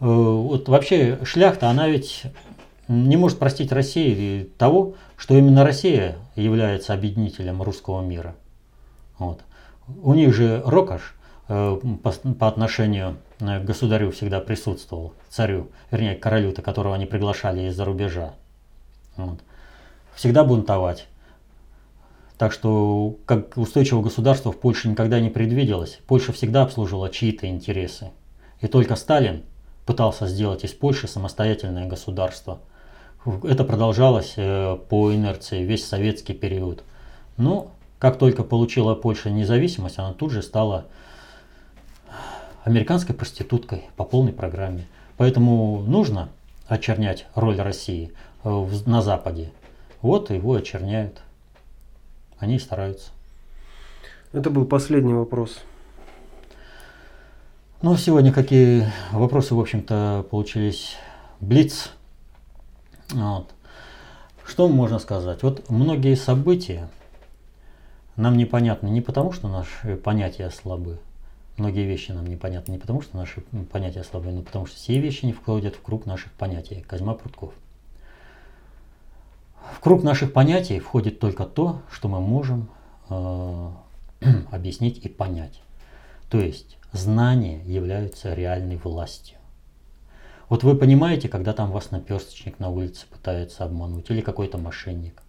[0.00, 2.22] э, вот вообще шляхта, она ведь
[2.86, 8.34] не может простить России того, что именно Россия является объединителем русского мира.
[9.18, 9.40] Вот.
[10.02, 11.14] У них же Рокаш
[11.48, 18.34] по, по отношению к государю всегда присутствовал, царю, вернее, королю-то, которого они приглашали из-за рубежа.
[19.16, 19.40] Вот.
[20.14, 21.06] Всегда бунтовать.
[22.36, 25.98] Так что, как устойчивого государства в Польше никогда не предвиделось.
[26.06, 28.10] Польша всегда обслуживала чьи-то интересы.
[28.60, 29.42] И только Сталин
[29.86, 32.60] пытался сделать из Польши самостоятельное государство.
[33.42, 36.84] Это продолжалось э, по инерции весь советский период.
[37.36, 40.86] Но как только получила Польша независимость, она тут же стала
[42.68, 44.86] американской проституткой по полной программе.
[45.16, 46.28] Поэтому нужно
[46.66, 48.12] очернять роль России
[48.44, 49.50] э, на Западе.
[50.02, 51.22] Вот его очерняют.
[52.38, 53.10] Они стараются.
[54.32, 55.58] Это был последний вопрос.
[57.80, 60.96] Ну, сегодня какие вопросы, в общем-то, получились.
[61.40, 61.90] Блиц.
[63.10, 63.48] Вот.
[64.44, 65.42] Что можно сказать?
[65.42, 66.90] Вот многие события
[68.16, 70.98] нам непонятны не потому, что наши понятия слабы.
[71.58, 73.40] Многие вещи нам непонятны не потому, что наши
[73.72, 76.84] понятия слабы, но потому что все вещи не входят в круг наших понятий.
[76.86, 77.52] Козьма Прутков.
[79.72, 82.68] В круг наших понятий входит только то, что мы можем
[83.10, 83.70] э,
[84.52, 85.60] объяснить и понять.
[86.30, 89.36] То есть знания являются реальной властью.
[90.48, 95.22] Вот вы понимаете, когда там вас наперсточник на улице пытается обмануть или какой-то мошенник,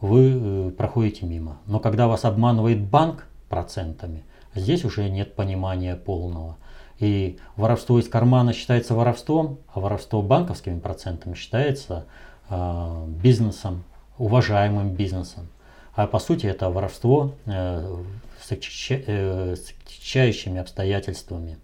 [0.00, 1.58] вы э, проходите мимо.
[1.66, 4.22] Но когда вас обманывает банк процентами,
[4.54, 6.56] здесь уже нет понимания полного.
[6.98, 12.06] И воровство из кармана считается воровством, а воровство банковскими процентами считается
[12.52, 13.84] Э, бизнесом,
[14.18, 15.46] уважаемым бизнесом.
[15.94, 17.96] А по сути это воровство э,
[18.42, 21.58] с отягчающими э, обстоятельствами.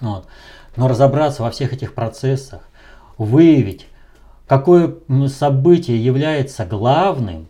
[0.00, 0.26] Вот.
[0.74, 2.68] Но разобраться во всех этих процессах,
[3.18, 3.86] выявить,
[4.48, 4.96] какое
[5.28, 7.46] событие является главным,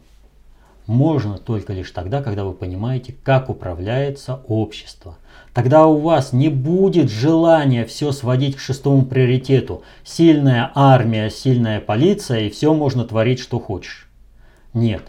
[0.86, 5.16] можно только лишь тогда, когда вы понимаете, как управляется общество,
[5.54, 9.84] Тогда у вас не будет желания все сводить к шестому приоритету.
[10.02, 14.08] Сильная армия, сильная полиция и все можно творить, что хочешь.
[14.74, 15.02] Нет.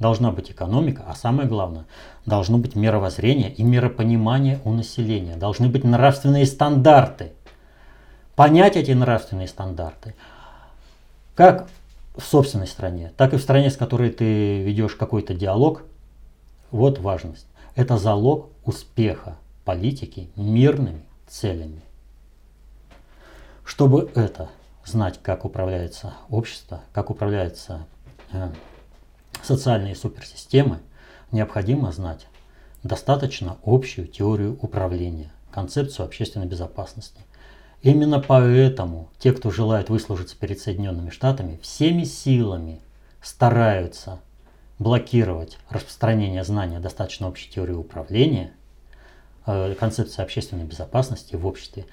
[0.00, 1.84] Должна быть экономика, а самое главное,
[2.26, 5.36] должно быть мировоззрение и миропонимание у населения.
[5.36, 7.30] Должны быть нравственные стандарты.
[8.34, 10.16] Понять эти нравственные стандарты.
[11.36, 11.68] Как
[12.14, 15.82] в собственной стране, так и в стране, с которой ты ведешь какой-то диалог.
[16.70, 17.46] Вот важность.
[17.74, 21.82] Это залог успеха политики мирными целями.
[23.64, 24.50] Чтобы это
[24.84, 27.86] знать, как управляется общество, как управляются
[28.32, 28.52] э,
[29.42, 30.80] социальные суперсистемы,
[31.32, 32.26] необходимо знать
[32.82, 37.20] достаточно общую теорию управления, концепцию общественной безопасности.
[37.84, 42.80] Именно поэтому те, кто желает выслужиться перед Соединенными Штатами, всеми силами
[43.22, 44.18] стараются
[44.80, 48.50] блокировать распространение знания достаточно общей теории управления–
[49.46, 51.84] Э, концепция общественной безопасности в обществе.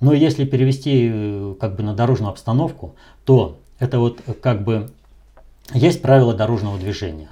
[0.00, 2.94] Но если перевести э, как бы на дорожную обстановку,
[3.24, 4.90] то это вот как бы
[5.72, 7.30] есть правила дорожного движения.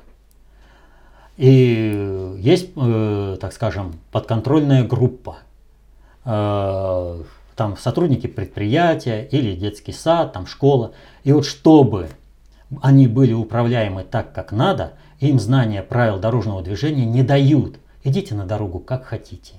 [1.36, 5.38] И есть, э, так скажем, подконтрольная группа.
[7.56, 10.92] Там сотрудники предприятия или детский сад, там школа.
[11.24, 12.10] И вот чтобы
[12.82, 17.78] они были управляемы так, как надо, им знания правил дорожного движения не дают.
[18.04, 19.54] Идите на дорогу как хотите.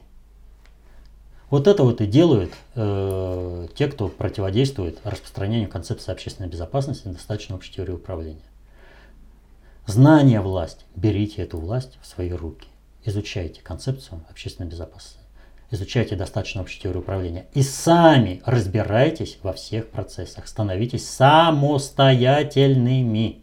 [1.50, 7.56] Вот это вот и делают э, те, кто противодействует распространению концепции общественной безопасности и достаточно
[7.56, 8.42] общей теории управления.
[9.86, 10.86] Знание власть.
[10.96, 12.68] Берите эту власть в свои руки.
[13.06, 15.20] Изучайте концепцию общественной безопасности.
[15.70, 17.48] Изучайте достаточно общую теорию управления.
[17.54, 20.48] И сами разбирайтесь во всех процессах.
[20.48, 23.42] Становитесь самостоятельными.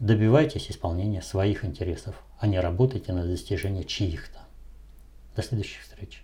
[0.00, 4.40] Добивайтесь исполнения своих интересов, а не работайте на достижение чьих-то.
[5.34, 6.23] До следующих встреч.